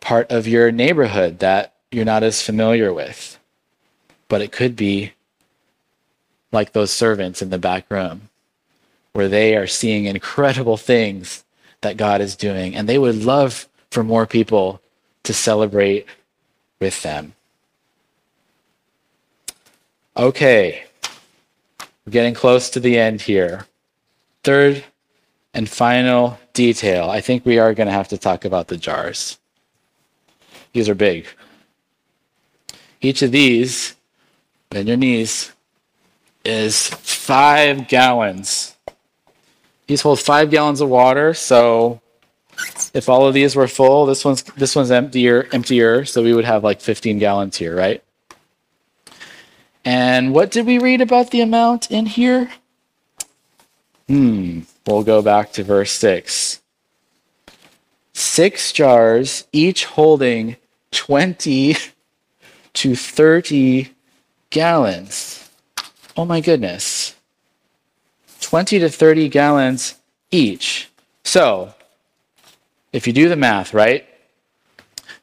part 0.00 0.30
of 0.30 0.46
your 0.46 0.70
neighborhood 0.70 1.40
that 1.40 1.74
you're 1.90 2.04
not 2.04 2.22
as 2.22 2.42
familiar 2.42 2.92
with. 2.92 3.38
But 4.28 4.40
it 4.40 4.52
could 4.52 4.76
be 4.76 5.12
like 6.52 6.72
those 6.72 6.92
servants 6.92 7.42
in 7.42 7.50
the 7.50 7.58
back 7.58 7.90
room, 7.90 8.28
where 9.12 9.28
they 9.28 9.56
are 9.56 9.66
seeing 9.66 10.04
incredible 10.04 10.76
things 10.76 11.44
that 11.80 11.96
God 11.96 12.20
is 12.20 12.36
doing, 12.36 12.74
and 12.74 12.88
they 12.88 12.98
would 12.98 13.24
love 13.24 13.68
for 13.90 14.02
more 14.02 14.26
people 14.26 14.80
to 15.24 15.34
celebrate 15.34 16.06
with 16.80 17.02
them. 17.02 17.34
Okay, 20.16 20.84
we're 22.06 22.12
getting 22.12 22.34
close 22.34 22.70
to 22.70 22.80
the 22.80 22.98
end 22.98 23.20
here. 23.22 23.66
Third 24.44 24.84
and 25.52 25.68
final 25.68 26.38
detail. 26.52 27.10
I 27.10 27.20
think 27.20 27.44
we 27.44 27.58
are 27.58 27.74
going 27.74 27.88
to 27.88 27.92
have 27.92 28.08
to 28.08 28.18
talk 28.18 28.44
about 28.44 28.68
the 28.68 28.76
jars. 28.76 29.38
These 30.72 30.88
are 30.88 30.94
big. 30.94 31.26
Each 33.00 33.22
of 33.22 33.32
these, 33.32 33.96
bend 34.70 34.88
your 34.88 34.96
knees, 34.96 35.52
is 36.44 36.88
five 36.88 37.88
gallons. 37.88 38.76
These 39.86 40.02
hold 40.02 40.20
five 40.20 40.50
gallons 40.50 40.80
of 40.80 40.88
water, 40.88 41.34
so 41.34 42.00
if 42.94 43.08
all 43.08 43.26
of 43.26 43.34
these 43.34 43.56
were 43.56 43.68
full, 43.68 44.06
this 44.06 44.24
one's 44.24 44.42
this 44.42 44.74
one's 44.74 44.90
emptier, 44.90 45.48
emptier, 45.52 46.04
so 46.04 46.22
we 46.22 46.32
would 46.32 46.44
have 46.44 46.64
like 46.64 46.80
15 46.80 47.18
gallons 47.18 47.56
here, 47.56 47.76
right? 47.76 48.02
And 49.86 50.34
what 50.34 50.50
did 50.50 50.66
we 50.66 50.80
read 50.80 51.00
about 51.00 51.30
the 51.30 51.40
amount 51.40 51.92
in 51.92 52.06
here? 52.06 52.50
Hmm, 54.08 54.62
we'll 54.84 55.04
go 55.04 55.22
back 55.22 55.52
to 55.52 55.62
verse 55.62 55.92
6. 55.92 56.60
Six 58.12 58.72
jars, 58.72 59.46
each 59.52 59.84
holding 59.84 60.56
20 60.90 61.76
to 62.72 62.96
30 62.96 63.90
gallons. 64.50 65.48
Oh 66.16 66.24
my 66.24 66.40
goodness. 66.40 67.14
20 68.40 68.80
to 68.80 68.88
30 68.88 69.28
gallons 69.28 69.94
each. 70.32 70.90
So, 71.22 71.74
if 72.92 73.06
you 73.06 73.12
do 73.12 73.28
the 73.28 73.36
math, 73.36 73.72
right, 73.72 74.04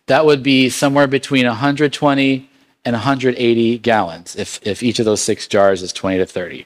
that 0.05 0.25
would 0.25 0.41
be 0.41 0.69
somewhere 0.69 1.07
between 1.07 1.45
120 1.45 2.49
and 2.85 2.93
180 2.93 3.77
gallons 3.79 4.35
if, 4.35 4.59
if 4.65 4.83
each 4.83 4.99
of 4.99 5.05
those 5.05 5.21
six 5.21 5.47
jars 5.47 5.81
is 5.81 5.93
20 5.93 6.17
to 6.17 6.25
30. 6.25 6.65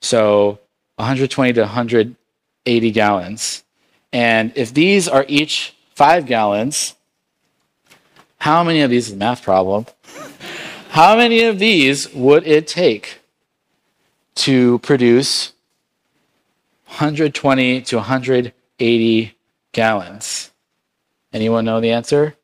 So 0.00 0.60
120 0.96 1.52
to 1.54 1.60
180 1.62 2.90
gallons. 2.90 3.64
And 4.12 4.52
if 4.54 4.72
these 4.72 5.08
are 5.08 5.24
each 5.28 5.74
five 5.94 6.26
gallons, 6.26 6.94
how 8.38 8.62
many 8.62 8.82
of 8.82 8.90
these 8.90 9.08
is 9.08 9.14
a 9.14 9.16
math 9.16 9.42
problem? 9.42 9.86
How 10.90 11.16
many 11.16 11.44
of 11.44 11.58
these 11.58 12.12
would 12.14 12.46
it 12.46 12.66
take 12.66 13.20
to 14.36 14.78
produce 14.78 15.52
120 16.86 17.82
to 17.82 17.96
180 17.96 19.34
gallons? 19.72 20.50
Anyone 21.32 21.66
know 21.66 21.80
the 21.80 21.92
answer? 21.92 22.34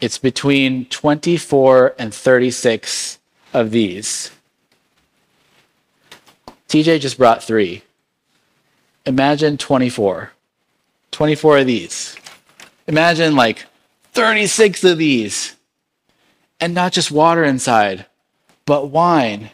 It's 0.00 0.18
between 0.18 0.86
24 0.86 1.94
and 1.98 2.14
36 2.14 3.18
of 3.52 3.70
these. 3.70 4.30
TJ 6.68 7.00
just 7.00 7.18
brought 7.18 7.42
three. 7.42 7.82
Imagine 9.06 9.56
24. 9.56 10.32
24 11.10 11.58
of 11.58 11.66
these. 11.66 12.16
Imagine 12.86 13.34
like 13.34 13.66
36 14.12 14.84
of 14.84 14.98
these. 14.98 15.56
And 16.60 16.74
not 16.74 16.92
just 16.92 17.10
water 17.10 17.44
inside, 17.44 18.06
but 18.66 18.90
wine. 18.90 19.50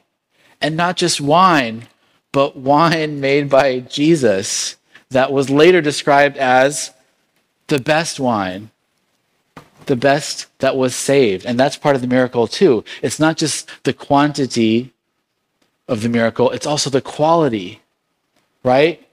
And 0.61 0.77
not 0.77 0.97
just 0.97 1.21
wine, 1.21 1.89
but 2.33 2.57
wine 2.57 3.21
made 3.21 3.49
by 3.49 3.81
Jesus 3.81 4.77
that 5.11 5.33
was 5.33 5.49
later 5.49 5.81
described 5.81 6.37
as 6.37 6.91
the 7.69 7.79
best 7.79 8.21
wine, 8.21 8.71
the 9.87 9.97
best 9.97 10.47
that 10.59 10.77
was 10.77 10.95
saved. 10.95 11.47
And 11.47 11.59
that's 11.59 11.77
part 11.77 11.97
of 11.97 12.03
the 12.03 12.09
miracle, 12.09 12.47
too. 12.47 12.85
It's 13.03 13.21
not 13.21 13.37
just 13.37 13.69
the 13.85 13.93
quantity 13.93 14.93
of 15.87 16.03
the 16.03 16.09
miracle, 16.09 16.51
it's 16.51 16.67
also 16.67 16.89
the 16.89 17.03
quality, 17.03 17.81
right? 18.63 19.07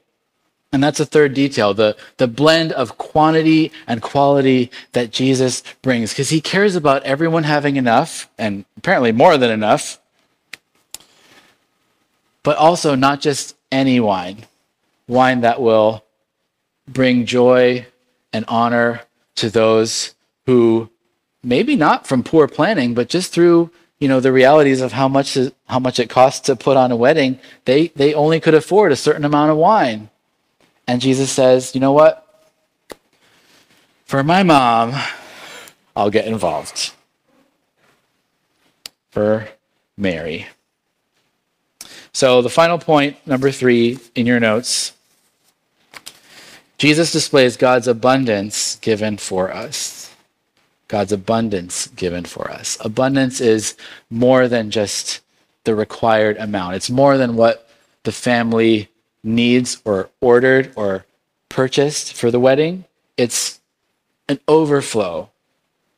And 0.72 0.82
that's 0.82 1.02
a 1.02 1.06
third 1.06 1.34
detail 1.34 1.74
the, 1.74 1.98
the 2.16 2.28
blend 2.28 2.72
of 2.72 2.98
quantity 2.98 3.74
and 3.88 4.02
quality 4.02 4.72
that 4.94 5.12
Jesus 5.12 5.64
brings, 5.82 6.12
because 6.12 6.30
he 6.30 6.40
cares 6.40 6.76
about 6.76 7.04
everyone 7.04 7.44
having 7.44 7.76
enough, 7.76 8.30
and 8.38 8.64
apparently 8.78 9.12
more 9.12 9.38
than 9.38 9.52
enough, 9.52 10.00
but 12.42 12.58
also 12.58 12.96
not 12.96 13.20
just 13.20 13.56
any 13.70 14.00
wine, 14.00 14.46
wine 15.08 15.42
that 15.42 15.62
will 15.62 16.06
bring 16.88 17.26
joy 17.26 17.86
and 18.32 18.46
honor 18.48 19.02
to 19.36 19.50
those 19.50 20.16
who 20.46 20.90
maybe 21.44 21.76
not 21.76 22.08
from 22.08 22.24
poor 22.24 22.48
planning, 22.48 22.94
but 22.94 23.10
just 23.10 23.34
through 23.34 23.72
you 24.00 24.08
know 24.08 24.20
the 24.20 24.32
realities 24.32 24.82
of 24.82 24.94
how 24.94 25.08
much 25.08 25.38
how 25.68 25.80
much 25.80 26.00
it 26.00 26.10
costs 26.10 26.42
to 26.42 26.56
put 26.56 26.78
on 26.78 26.92
a 26.92 26.96
wedding, 26.96 27.40
they 27.66 27.90
they 27.90 28.14
only 28.14 28.40
could 28.40 28.54
afford 28.56 28.92
a 28.92 28.96
certain 28.96 29.26
amount 29.26 29.52
of 29.52 29.58
wine 29.58 30.10
And 30.88 31.02
Jesus 31.02 31.32
says, 31.32 31.76
You 31.76 31.82
know 31.82 31.94
what? 31.94 32.28
For 34.06 34.24
my 34.24 34.44
mom, 34.44 34.94
I'll 35.96 36.10
get 36.10 36.28
involved. 36.28 36.94
For 39.12 39.50
Mary. 39.98 40.48
So, 42.14 42.42
the 42.42 42.50
final 42.50 42.78
point, 42.78 43.26
number 43.26 43.52
three 43.52 44.00
in 44.16 44.26
your 44.26 44.40
notes 44.40 44.94
Jesus 46.82 47.12
displays 47.12 47.58
God's 47.58 47.88
abundance 47.88 48.78
given 48.78 49.18
for 49.18 49.54
us. 49.54 50.01
God's 50.92 51.14
abundance 51.14 51.88
given 51.88 52.26
for 52.26 52.52
us. 52.52 52.78
Abundance 52.82 53.40
is 53.40 53.78
more 54.10 54.50
than 54.50 54.72
just 54.72 55.22
the 55.64 55.74
required 55.74 56.36
amount, 56.36 56.76
it's 56.76 56.90
more 56.90 57.18
than 57.18 57.38
what 57.38 57.70
the 58.04 58.12
family 58.12 58.90
needs 59.24 59.82
or 59.86 60.10
ordered 60.20 60.74
or 60.76 61.06
purchased 61.48 62.14
for 62.14 62.30
the 62.30 62.42
wedding. 62.42 62.84
It's 63.16 63.62
an 64.28 64.40
overflow, 64.50 65.30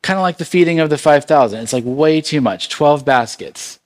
kind 0.02 0.16
of 0.16 0.22
like 0.22 0.36
the 0.36 0.44
feeding 0.44 0.78
of 0.78 0.90
the 0.90 0.98
5,000. 0.98 1.60
It's 1.60 1.72
like 1.72 1.84
way 1.84 2.20
too 2.20 2.40
much 2.40 2.68
12 2.68 3.04
baskets. 3.04 3.80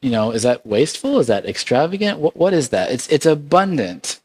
You 0.00 0.10
know, 0.10 0.30
is 0.30 0.44
that 0.44 0.64
wasteful? 0.64 1.18
Is 1.18 1.26
that 1.26 1.44
extravagant? 1.44 2.20
What, 2.20 2.36
what 2.36 2.54
is 2.54 2.70
that? 2.70 2.90
It's, 2.90 3.06
it's 3.08 3.26
abundant. 3.26 4.18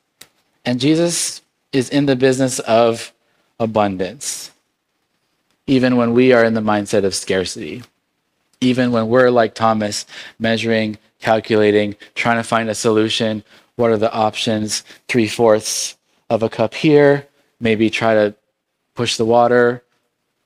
And 0.63 0.79
Jesus 0.79 1.41
is 1.73 1.89
in 1.89 2.05
the 2.05 2.15
business 2.15 2.59
of 2.59 3.11
abundance, 3.59 4.51
even 5.67 5.95
when 5.95 6.13
we 6.13 6.33
are 6.33 6.43
in 6.43 6.53
the 6.53 6.61
mindset 6.61 7.03
of 7.03 7.15
scarcity, 7.15 7.83
even 8.61 8.91
when 8.91 9.07
we're 9.07 9.29
like 9.29 9.55
Thomas, 9.55 10.05
measuring, 10.39 10.97
calculating, 11.19 11.95
trying 12.13 12.37
to 12.37 12.43
find 12.43 12.69
a 12.69 12.75
solution. 12.75 13.43
What 13.75 13.91
are 13.91 13.97
the 13.97 14.13
options? 14.13 14.83
Three 15.07 15.27
fourths 15.27 15.97
of 16.29 16.43
a 16.43 16.49
cup 16.49 16.73
here, 16.73 17.27
maybe 17.59 17.89
try 17.89 18.13
to 18.13 18.35
push 18.93 19.17
the 19.17 19.25
water 19.25 19.83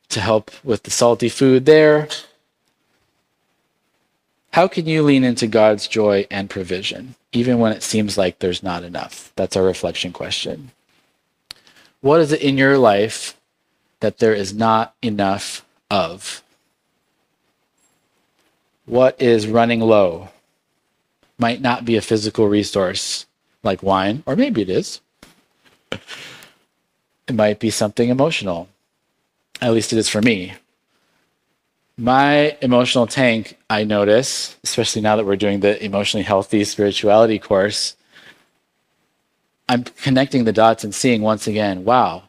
to 0.09 0.20
help 0.22 0.51
with 0.63 0.84
the 0.84 0.91
salty 0.91 1.30
food 1.30 1.65
there. 1.65 2.07
How 4.51 4.67
can 4.67 4.88
you 4.88 5.03
lean 5.03 5.24
into 5.24 5.45
God's 5.45 5.88
joy 5.88 6.26
and 6.32 6.49
provision, 6.49 7.15
even 7.32 7.59
when 7.59 7.72
it 7.72 7.84
seems 7.84 8.17
like 8.17 8.39
there's 8.39 8.63
not 8.63 8.84
enough? 8.84 9.32
That's 9.36 9.55
our 9.55 9.63
reflection 9.63 10.11
question. 10.11 10.72
What 12.01 12.20
is 12.20 12.32
it 12.32 12.41
in 12.41 12.57
your 12.57 12.78
life 12.78 13.39
that 14.00 14.20
there 14.20 14.34
is 14.34 14.54
not 14.54 14.95
enough 15.02 15.66
of? 15.89 16.43
What 18.86 19.22
is 19.22 19.47
running 19.47 19.82
low? 19.82 20.30
Might 21.38 21.62
not 21.62 21.86
be 21.86 21.95
a 21.95 22.02
physical 22.02 22.47
resource 22.47 23.26
like 23.64 23.84
wine, 23.84 24.24
or 24.26 24.36
maybe 24.36 24.62
it 24.62 24.70
is. 24.70 25.02
It 25.91 27.36
might 27.36 27.60
be 27.60 27.70
something 27.70 28.10
emotional. 28.10 28.68
At 29.62 29.74
least 29.74 29.93
it 29.93 30.00
is 30.00 30.10
for 30.10 30.22
me. 30.22 30.54
My 31.97 32.58
emotional 32.62 33.08
tank, 33.08 33.58
I 33.70 33.84
notice, 33.84 34.58
especially 34.64 35.02
now 35.02 35.18
that 35.18 35.26
we're 35.26 35.36
doing 35.36 35.60
the 35.60 35.84
emotionally 35.84 36.24
healthy 36.24 36.64
spirituality 36.64 37.38
course, 37.39 37.97
I'm 39.68 39.84
connecting 39.84 40.45
the 40.45 40.54
dots 40.54 40.84
and 40.84 40.95
seeing 40.95 41.22
once 41.22 41.45
again, 41.45 41.84
wow, 41.84 42.29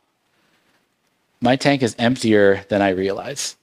my 1.40 1.56
tank 1.56 1.82
is 1.82 1.96
emptier 1.98 2.64
than 2.68 2.82
I 2.82 2.90
realize. 2.90 3.56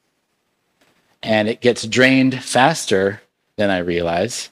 And 1.22 1.48
it 1.48 1.62
gets 1.62 1.86
drained 1.86 2.44
faster 2.44 3.22
than 3.56 3.70
I 3.70 3.80
realize. 3.80 4.52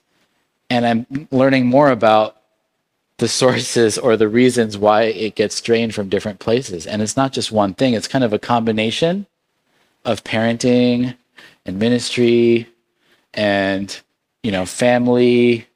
And 0.69 0.85
I'm 0.85 1.27
learning 1.31 1.67
more 1.67 1.89
about 1.89 2.37
the 3.17 3.27
sources 3.27 3.97
or 3.97 4.17
the 4.17 4.27
reasons 4.27 4.77
why 4.77 5.03
it 5.03 5.35
gets 5.35 5.61
drained 5.61 5.95
from 5.95 6.09
different 6.09 6.39
places. 6.39 6.85
And 6.85 7.01
it's 7.01 7.15
not 7.15 7.33
just 7.33 7.51
one 7.51 7.73
thing, 7.73 7.93
it's 7.93 8.07
kind 8.07 8.23
of 8.23 8.33
a 8.33 8.39
combination 8.39 9.25
of 10.03 10.23
parenting 10.23 11.15
and 11.65 11.79
ministry 11.79 12.67
and, 13.33 13.99
you 14.43 14.51
know, 14.51 14.65
family. 14.65 15.67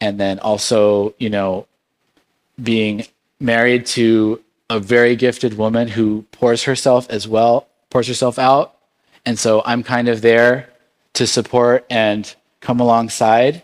And 0.00 0.20
then 0.20 0.38
also, 0.40 1.14
you 1.18 1.30
know, 1.30 1.66
being 2.62 3.06
married 3.40 3.86
to 3.86 4.43
a 4.70 4.80
very 4.80 5.16
gifted 5.16 5.56
woman 5.56 5.88
who 5.88 6.22
pours 6.32 6.64
herself 6.64 7.08
as 7.10 7.28
well, 7.28 7.66
pours 7.90 8.08
herself 8.08 8.38
out. 8.38 8.76
And 9.26 9.38
so 9.38 9.62
I'm 9.64 9.82
kind 9.82 10.08
of 10.08 10.20
there 10.20 10.70
to 11.14 11.26
support 11.26 11.86
and 11.88 12.34
come 12.60 12.80
alongside, 12.80 13.62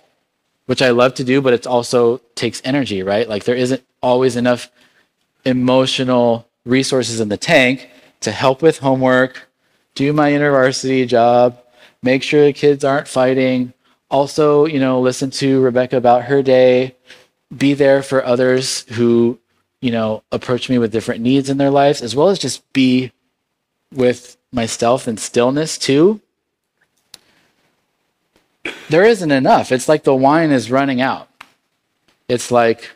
which 0.66 0.82
I 0.82 0.90
love 0.90 1.14
to 1.14 1.24
do, 1.24 1.40
but 1.40 1.52
it 1.52 1.66
also 1.66 2.18
takes 2.34 2.62
energy, 2.64 3.02
right? 3.02 3.28
Like 3.28 3.44
there 3.44 3.56
isn't 3.56 3.82
always 4.02 4.36
enough 4.36 4.70
emotional 5.44 6.46
resources 6.64 7.20
in 7.20 7.28
the 7.28 7.36
tank 7.36 7.88
to 8.20 8.30
help 8.30 8.62
with 8.62 8.78
homework, 8.78 9.48
do 9.94 10.12
my 10.12 10.28
university 10.28 11.04
job, 11.06 11.58
make 12.02 12.22
sure 12.22 12.44
the 12.44 12.52
kids 12.52 12.84
aren't 12.84 13.08
fighting. 13.08 13.72
Also, 14.10 14.66
you 14.66 14.78
know, 14.78 15.00
listen 15.00 15.30
to 15.30 15.60
Rebecca 15.60 15.96
about 15.96 16.24
her 16.24 16.42
day, 16.42 16.94
be 17.56 17.74
there 17.74 18.02
for 18.02 18.24
others 18.24 18.82
who, 18.90 19.39
you 19.80 19.90
know, 19.90 20.22
approach 20.30 20.68
me 20.68 20.78
with 20.78 20.92
different 20.92 21.22
needs 21.22 21.48
in 21.48 21.58
their 21.58 21.70
lives, 21.70 22.02
as 22.02 22.14
well 22.14 22.28
as 22.28 22.38
just 22.38 22.70
be 22.72 23.12
with 23.92 24.36
myself 24.52 25.08
in 25.08 25.16
stillness 25.16 25.78
too. 25.78 26.20
There 28.88 29.04
isn't 29.04 29.30
enough. 29.30 29.72
It's 29.72 29.88
like 29.88 30.04
the 30.04 30.14
wine 30.14 30.50
is 30.50 30.70
running 30.70 31.00
out. 31.00 31.28
It's 32.28 32.50
like 32.50 32.90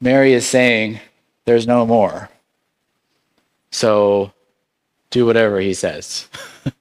Mary 0.00 0.32
is 0.32 0.46
saying, 0.46 1.00
There's 1.44 1.66
no 1.66 1.84
more. 1.86 2.30
So 3.70 4.32
do 5.10 5.26
whatever 5.26 5.60
he 5.60 5.74
says. 5.74 6.28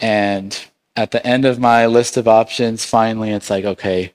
and 0.00 0.58
at 0.96 1.10
the 1.10 1.24
end 1.26 1.44
of 1.44 1.58
my 1.58 1.86
list 1.86 2.16
of 2.16 2.26
options, 2.26 2.84
finally, 2.84 3.30
it's 3.30 3.50
like, 3.50 3.64
okay, 3.64 4.14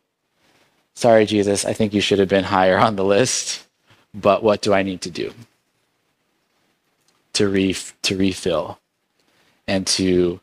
sorry, 0.93 1.25
Jesus, 1.25 1.65
I 1.65 1.73
think 1.73 1.93
you 1.93 2.01
should 2.01 2.19
have 2.19 2.29
been 2.29 2.43
higher 2.43 2.77
on 2.77 2.95
the 2.95 3.03
list, 3.03 3.67
but 4.13 4.43
what 4.43 4.61
do 4.61 4.73
I 4.73 4.83
need 4.83 5.01
to 5.01 5.09
do 5.09 5.33
to, 7.33 7.47
re- 7.47 7.75
to 8.03 8.17
refill 8.17 8.79
and 9.67 9.87
to 9.87 10.39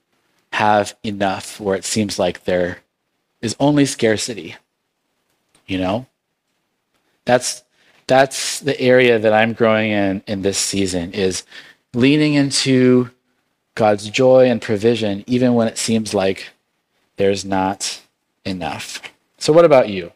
have 0.53 0.97
enough 1.03 1.61
where 1.61 1.77
it 1.77 1.85
seems 1.85 2.19
like 2.19 2.45
there 2.45 2.79
is 3.41 3.57
only 3.61 3.87
scarcity? 3.87 4.57
You 5.67 5.79
know? 5.79 6.07
That's, 7.25 7.63
that's 8.07 8.61
the 8.61 8.81
area 8.81 9.19
that 9.19 9.35
I'm 9.35 9.53
growing 9.53 9.91
in 9.91 10.23
in 10.27 10.43
this 10.43 10.59
season 10.59 11.13
is 11.13 11.45
leaning 11.95 12.35
into 12.35 13.11
God's 13.75 14.11
joy 14.11 14.51
and 14.51 14.61
provision, 14.61 15.23
even 15.27 15.55
when 15.55 15.69
it 15.69 15.79
seems 15.79 16.13
like 16.13 16.49
there's 17.17 17.45
not 17.45 18.01
enough. 18.45 19.01
So, 19.39 19.53
what 19.53 19.65
about 19.65 19.89
you? 19.89 20.13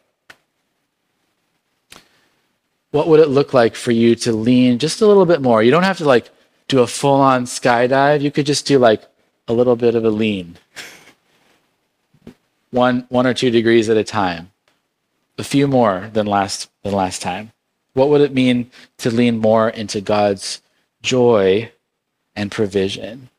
What 2.93 3.07
would 3.07 3.19
it 3.19 3.27
look 3.27 3.55
like 3.55 3.73
for 3.73 3.91
you 3.91 4.13
to 4.13 4.31
lean 4.31 4.77
just 4.77 5.01
a 5.01 5.07
little 5.07 5.25
bit 5.25 5.41
more? 5.41 5.63
You 5.63 5.71
don't 5.71 5.81
have 5.81 5.97
to 5.97 6.05
like 6.05 6.29
do 6.67 6.79
a 6.79 6.87
full 6.87 7.19
on 7.19 7.45
skydive. 7.45 8.21
You 8.21 8.29
could 8.29 8.45
just 8.45 8.67
do 8.67 8.77
like 8.77 9.01
a 9.47 9.53
little 9.53 9.75
bit 9.75 9.95
of 9.95 10.05
a 10.05 10.11
lean. 10.11 10.57
One 12.69 13.07
one 13.09 13.25
or 13.25 13.33
two 13.33 13.49
degrees 13.49 13.89
at 13.89 13.97
a 13.97 14.03
time. 14.03 14.51
A 15.39 15.43
few 15.43 15.67
more 15.67 16.11
than 16.13 16.27
last 16.27 16.69
than 16.83 16.93
last 16.93 17.23
time. 17.23 17.51
What 17.95 18.09
would 18.09 18.21
it 18.21 18.31
mean 18.31 18.69
to 18.99 19.09
lean 19.09 19.39
more 19.39 19.69
into 19.69 19.99
God's 19.99 20.61
joy 21.01 21.71
and 22.35 22.51
provision? 22.51 23.29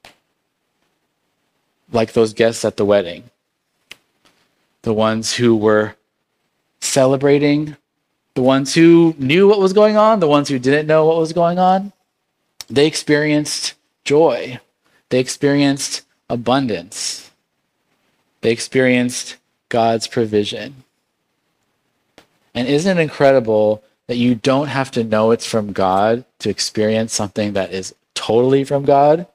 Like 1.93 2.13
those 2.13 2.35
guests 2.35 2.65
at 2.65 2.77
the 2.77 2.85
wedding. 2.85 3.31
The 4.83 4.93
ones 4.93 5.35
who 5.35 5.55
were 5.55 5.95
celebrating 6.81 7.77
the 8.35 8.43
ones 8.43 8.75
who 8.75 9.15
knew 9.19 9.49
what 9.49 9.61
was 9.61 9.73
going 9.73 9.97
on, 9.97 10.21
the 10.21 10.29
ones 10.29 10.49
who 10.49 10.59
didn't 10.59 10.87
know 10.87 11.07
what 11.07 11.19
was 11.19 11.33
going 11.33 11.59
on, 11.59 11.93
they 12.69 12.87
experienced 12.87 13.75
joy. 14.05 14.61
They 15.11 15.21
experienced 15.21 16.03
abundance. 16.29 17.31
They 18.41 18.51
experienced 18.51 19.37
God's 19.69 20.07
provision. 20.07 20.85
And 22.55 22.69
isn't 22.69 22.99
it 22.99 23.01
incredible 23.01 23.83
that 24.07 24.17
you 24.17 24.35
don't 24.35 24.69
have 24.69 24.91
to 24.93 25.05
know 25.05 25.31
it's 25.31 25.47
from 25.47 25.73
God 25.73 26.25
to 26.41 26.51
experience 26.51 27.13
something 27.13 27.53
that 27.53 27.73
is 27.73 27.95
totally 28.15 28.65
from 28.65 28.85
God? 28.85 29.27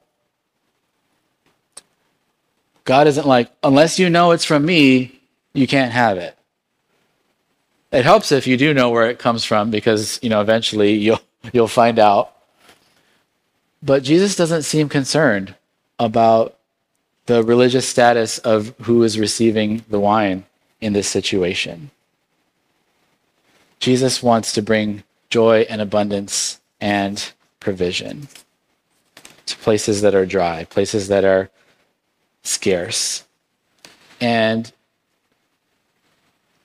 God 2.84 3.06
isn't 3.06 3.26
like, 3.26 3.50
unless 3.62 3.98
you 3.98 4.10
know 4.10 4.32
it's 4.32 4.44
from 4.44 4.64
me, 4.64 5.20
you 5.52 5.66
can't 5.66 5.92
have 5.92 6.18
it. 6.18 6.36
It 7.92 8.04
helps 8.04 8.30
if 8.30 8.46
you 8.46 8.56
do 8.56 8.72
know 8.72 8.90
where 8.90 9.10
it 9.10 9.18
comes 9.18 9.44
from 9.44 9.70
because, 9.70 10.18
you 10.22 10.30
know, 10.30 10.40
eventually 10.40 10.92
you'll 10.92 11.20
you'll 11.52 11.68
find 11.68 11.98
out. 11.98 12.32
But 13.82 14.02
Jesus 14.02 14.36
doesn't 14.36 14.62
seem 14.62 14.88
concerned 14.88 15.54
about 15.98 16.56
the 17.26 17.42
religious 17.42 17.88
status 17.88 18.38
of 18.38 18.74
who 18.82 19.02
is 19.02 19.18
receiving 19.18 19.84
the 19.88 20.00
wine 20.00 20.44
in 20.80 20.92
this 20.92 21.08
situation. 21.08 21.90
Jesus 23.78 24.22
wants 24.22 24.52
to 24.52 24.62
bring 24.62 25.04
joy 25.30 25.60
and 25.70 25.80
abundance 25.80 26.60
and 26.80 27.32
provision 27.60 28.28
to 29.46 29.56
places 29.58 30.02
that 30.02 30.14
are 30.14 30.26
dry, 30.26 30.64
places 30.64 31.08
that 31.08 31.24
are 31.24 31.50
scarce. 32.42 33.24
And 34.20 34.70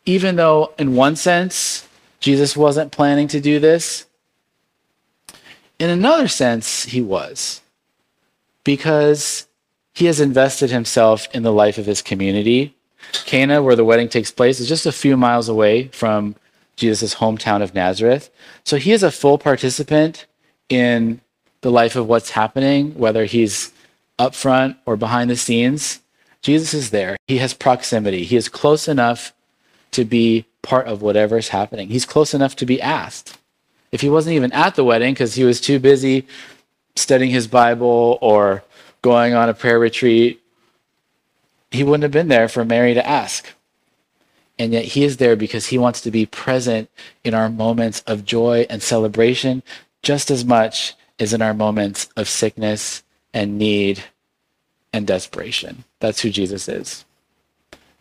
even 0.06 0.36
though, 0.36 0.74
in 0.78 0.95
one 0.95 1.16
sense, 1.16 1.88
Jesus 2.20 2.56
wasn't 2.56 2.91
planning 2.91 3.28
to 3.30 3.41
do 3.41 3.60
this, 3.60 4.06
in 5.80 5.89
another 5.89 6.28
sense, 6.28 6.86
he 6.86 7.01
was. 7.01 7.62
Because 8.64 9.47
he 9.93 10.06
has 10.06 10.20
invested 10.20 10.72
himself 10.72 11.28
in 11.34 11.43
the 11.43 11.53
life 11.53 11.78
of 11.78 11.86
his 11.86 12.01
community. 12.01 12.76
Cana, 13.26 13.62
where 13.62 13.76
the 13.76 13.86
wedding 13.86 14.10
takes 14.10 14.32
place, 14.32 14.60
is 14.60 14.68
just 14.68 14.86
a 14.86 14.91
few 14.91 15.16
miles 15.16 15.47
away 15.47 15.88
from 15.89 16.36
Jesus' 16.76 17.16
hometown 17.16 17.62
of 17.62 17.74
Nazareth. 17.74 18.30
So 18.64 18.78
he 18.78 18.91
is 18.91 19.03
a 19.03 19.12
full 19.12 19.38
participant 19.38 20.26
in 20.70 21.22
the 21.62 21.72
life 21.72 21.95
of 21.95 22.08
what's 22.08 22.32
happening, 22.32 22.93
whether 22.95 23.26
he's 23.26 23.72
up 24.20 24.36
front 24.36 24.78
or 24.86 24.97
behind 24.97 25.30
the 25.30 25.36
scenes. 25.36 26.01
Jesus 26.41 26.74
is 26.74 26.89
there. 26.89 27.18
He 27.28 27.38
has 27.38 27.53
proximity. 27.53 28.24
He 28.24 28.36
is 28.36 28.49
close 28.49 28.88
enough 28.88 29.34
to 29.95 30.05
be 30.05 30.45
part 30.61 30.87
of 30.87 31.01
whatever 31.01 31.37
is 31.37 31.49
happening. 31.49 31.89
He's 31.89 32.05
close 32.05 32.33
enough 32.33 32.55
to 32.57 32.65
be 32.65 32.81
asked. 32.81 33.37
If 33.91 34.01
he 34.01 34.09
wasn't 34.09 34.35
even 34.35 34.51
at 34.51 34.75
the 34.75 34.83
wedding 34.83 35.13
because 35.13 35.35
he 35.35 35.45
was 35.45 35.61
too 35.61 35.79
busy 35.79 36.27
studying 36.95 37.31
his 37.31 37.47
Bible 37.47 38.17
or 38.21 38.63
going 39.01 39.33
on 39.33 39.47
a 39.47 39.53
prayer 39.53 39.79
retreat, 39.79 40.41
he 41.71 41.83
wouldn't 41.83 42.03
have 42.03 42.11
been 42.11 42.27
there 42.27 42.47
for 42.47 42.65
Mary 42.65 42.93
to 42.93 43.07
ask. 43.07 43.53
And 44.59 44.73
yet 44.73 44.85
he 44.85 45.03
is 45.03 45.17
there 45.17 45.35
because 45.35 45.67
he 45.67 45.77
wants 45.77 46.01
to 46.01 46.11
be 46.11 46.25
present 46.25 46.89
in 47.23 47.33
our 47.33 47.49
moments 47.49 48.01
of 48.01 48.25
joy 48.25 48.65
and 48.69 48.81
celebration 48.81 49.63
just 50.01 50.29
as 50.29 50.45
much 50.45 50.93
as 51.19 51.33
in 51.33 51.41
our 51.41 51.53
moments 51.53 52.09
of 52.15 52.27
sickness 52.27 53.03
and 53.33 53.57
need 53.57 54.03
and 54.93 55.07
desperation. 55.07 55.83
That's 55.99 56.21
who 56.21 56.29
Jesus 56.29 56.67
is. 56.69 57.05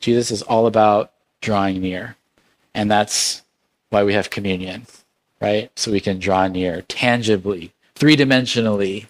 Jesus 0.00 0.30
is 0.30 0.42
all 0.42 0.66
about 0.66 1.13
drawing 1.44 1.80
near. 1.80 2.16
And 2.74 2.90
that's 2.90 3.42
why 3.90 4.02
we 4.02 4.14
have 4.14 4.30
communion, 4.30 4.86
right? 5.40 5.70
So 5.76 5.92
we 5.92 6.00
can 6.00 6.18
draw 6.18 6.48
near 6.48 6.82
tangibly, 6.82 7.72
three 7.94 8.16
dimensionally. 8.16 9.06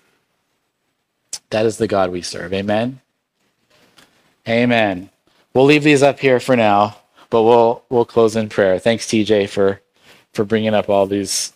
That 1.51 1.65
is 1.67 1.79
the 1.79 1.89
God 1.89 2.11
we 2.11 2.21
serve. 2.21 2.53
Amen. 2.53 3.01
Amen. 4.47 5.11
We'll 5.55 5.65
leave 5.65 5.85
these 5.85 6.03
up 6.03 6.21
here 6.21 6.41
for 6.41 6.57
now 6.57 6.97
but 7.35 7.43
we'll 7.43 7.83
we'll 7.89 8.05
close 8.05 8.37
in 8.37 8.49
prayer. 8.49 8.79
Thanks, 8.79 9.07
TJ, 9.07 9.49
for 9.49 9.81
for 10.33 10.45
bringing 10.45 10.73
up 10.73 10.89
all 10.89 11.05
these 11.05 11.53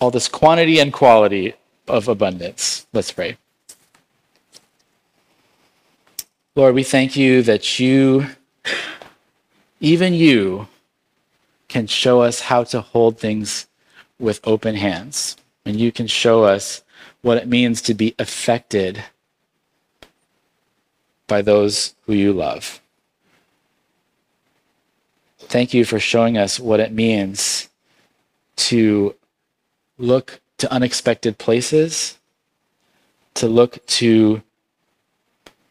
all 0.00 0.12
this 0.12 0.28
quantity 0.28 0.78
and 0.78 0.92
quality 0.92 1.54
of 1.88 2.06
abundance. 2.06 2.86
Let's 2.92 3.10
pray. 3.10 3.36
Lord, 6.54 6.76
we 6.76 6.84
thank 6.84 7.16
you 7.16 7.42
that 7.42 7.80
you, 7.80 8.28
even 9.80 10.14
you, 10.14 10.68
can 11.68 11.86
show 11.86 12.22
us 12.22 12.40
how 12.40 12.64
to 12.64 12.80
hold 12.80 13.18
things 13.18 13.66
with 14.18 14.40
open 14.44 14.76
hands. 14.76 15.36
And 15.64 15.76
you 15.76 15.90
can 15.92 16.06
show 16.06 16.44
us 16.44 16.82
what 17.22 17.38
it 17.38 17.48
means 17.48 17.82
to 17.82 17.94
be 17.94 18.14
affected 18.18 19.02
by 21.26 21.42
those 21.42 21.94
who 22.06 22.12
you 22.14 22.32
love. 22.32 22.80
Thank 25.38 25.74
you 25.74 25.84
for 25.84 25.98
showing 25.98 26.38
us 26.38 26.58
what 26.58 26.80
it 26.80 26.92
means 26.92 27.68
to 28.56 29.14
look 29.98 30.40
to 30.58 30.72
unexpected 30.72 31.36
places, 31.36 32.18
to 33.34 33.46
look 33.46 33.84
to 33.86 34.42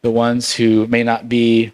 the 0.02 0.10
ones 0.10 0.54
who 0.54 0.86
may 0.86 1.02
not 1.02 1.28
be 1.28 1.72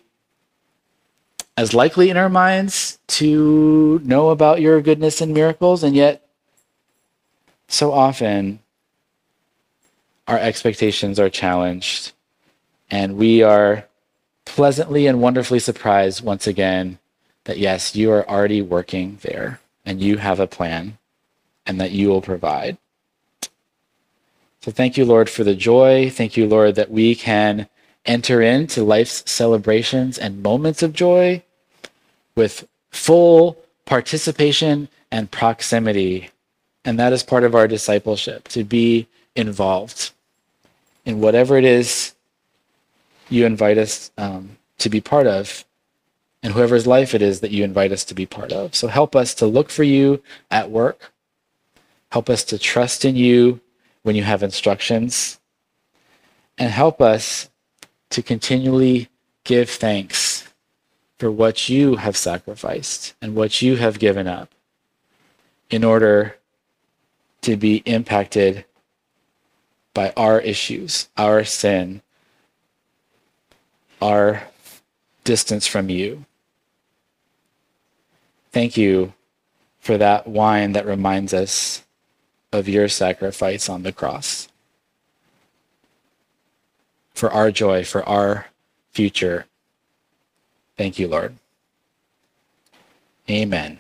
as 1.57 1.75
likely 1.75 2.11
in 2.11 2.17
our 2.17 2.29
minds 2.29 2.99
to 3.07 4.01
know 4.05 4.31
about 4.31 4.61
your 4.61 4.81
goodness 4.81 5.21
and 5.21 5.35
miracles, 5.35 5.83
and 5.83 5.95
yet 5.95 6.27
so 7.69 7.93
often 7.93 8.59
our 10.27 10.39
expectations 10.39 11.19
are 11.19 11.31
challenged, 11.31 12.13
and 12.91 13.17
we 13.17 13.43
are 13.43 13.87
pleasantly 14.45 15.07
and 15.07 15.21
wonderfully 15.21 15.59
surprised 15.59 16.25
once 16.25 16.47
again 16.47 16.99
that 17.45 17.59
yes, 17.59 17.97
you 17.97 18.11
are 18.11 18.29
already 18.29 18.63
working 18.63 19.19
there 19.23 19.61
and 19.85 20.01
you 20.01 20.19
have 20.19 20.41
a 20.41 20.47
plan 20.47 20.99
and 21.67 21.81
that 21.81 21.91
you 21.91 22.09
will 22.09 22.23
provide. 22.23 22.77
So 24.61 24.71
thank 24.71 24.97
you, 24.97 25.05
Lord, 25.05 25.29
for 25.29 25.43
the 25.43 25.57
joy. 25.57 26.09
Thank 26.09 26.37
you, 26.37 26.47
Lord, 26.47 26.77
that 26.77 26.91
we 26.91 27.15
can 27.15 27.69
enter 28.05 28.43
into 28.43 28.83
life's 28.83 29.23
celebrations 29.31 30.19
and 30.19 30.43
moments 30.43 30.83
of 30.83 30.93
joy 30.93 31.43
with 32.35 32.67
full 32.91 33.57
participation 33.85 34.89
and 35.11 35.31
proximity. 35.31 36.31
And 36.85 36.99
that 36.99 37.13
is 37.13 37.23
part 37.23 37.45
of 37.45 37.55
our 37.55 37.69
discipleship 37.69 38.49
to 38.49 38.65
be 38.65 39.07
involved 39.37 40.11
in 41.05 41.21
whatever 41.21 41.57
it 41.57 41.65
is 41.65 42.15
you 43.29 43.47
invite 43.47 43.79
us 43.79 44.11
um, 44.19 44.59
to 44.79 44.89
be 44.89 45.01
part 45.01 45.27
of 45.27 45.65
and 46.43 46.53
whoever's 46.55 46.87
life 46.87 47.15
it 47.15 47.23
is 47.23 47.41
that 47.41 47.53
you 47.53 47.63
invite 47.63 47.93
us 47.93 48.05
to 48.05 48.15
be 48.15 48.27
part 48.27 48.53
of. 48.53 48.75
So 48.75 48.89
help 48.89 49.15
us 49.15 49.35
to 49.35 49.47
look 49.47 49.71
for 49.71 49.85
you 49.85 50.23
at 50.51 50.71
work. 50.71 51.13
Help 52.11 52.29
us 52.29 52.43
to 52.45 52.59
trust 52.59 53.05
in 53.05 53.15
you 53.15 53.61
when 54.03 54.17
you 54.17 54.25
have 54.25 54.43
instructions. 54.43 55.39
And 56.59 56.71
help 56.71 57.01
us 57.01 57.49
to 58.13 58.23
continually 58.23 59.09
give 59.45 59.71
thanks 59.71 60.47
for 61.19 61.31
what 61.31 61.69
you 61.69 61.97
have 61.97 62.17
sacrificed 62.17 63.15
and 63.23 63.35
what 63.35 63.63
you 63.63 63.77
have 63.77 63.99
given 63.99 64.27
up 64.27 64.51
in 65.71 65.83
order 65.83 66.37
to 67.41 67.57
be 67.57 67.77
impacted 67.87 68.65
by 69.95 70.13
our 70.17 70.41
issues, 70.41 71.09
our 71.17 71.43
sin, 71.43 72.03
our 74.01 74.43
distance 75.25 75.67
from 75.67 75.89
you. 75.89 76.27
Thank 78.53 78.77
you 78.77 79.15
for 79.81 79.97
that 79.97 80.27
wine 80.27 80.73
that 80.73 80.85
reminds 80.85 81.33
us 81.33 81.83
of 82.53 82.69
your 82.69 82.89
sacrifice 82.89 83.71
on 83.71 83.83
the 83.83 83.93
cross. 83.93 84.49
For 87.15 87.31
our 87.31 87.51
joy, 87.51 87.85
for 87.85 88.07
our 88.09 88.47
future. 88.91 89.47
Thank 90.77 90.99
you, 90.99 91.09
Lord. 91.09 91.37
Amen. 93.31 93.79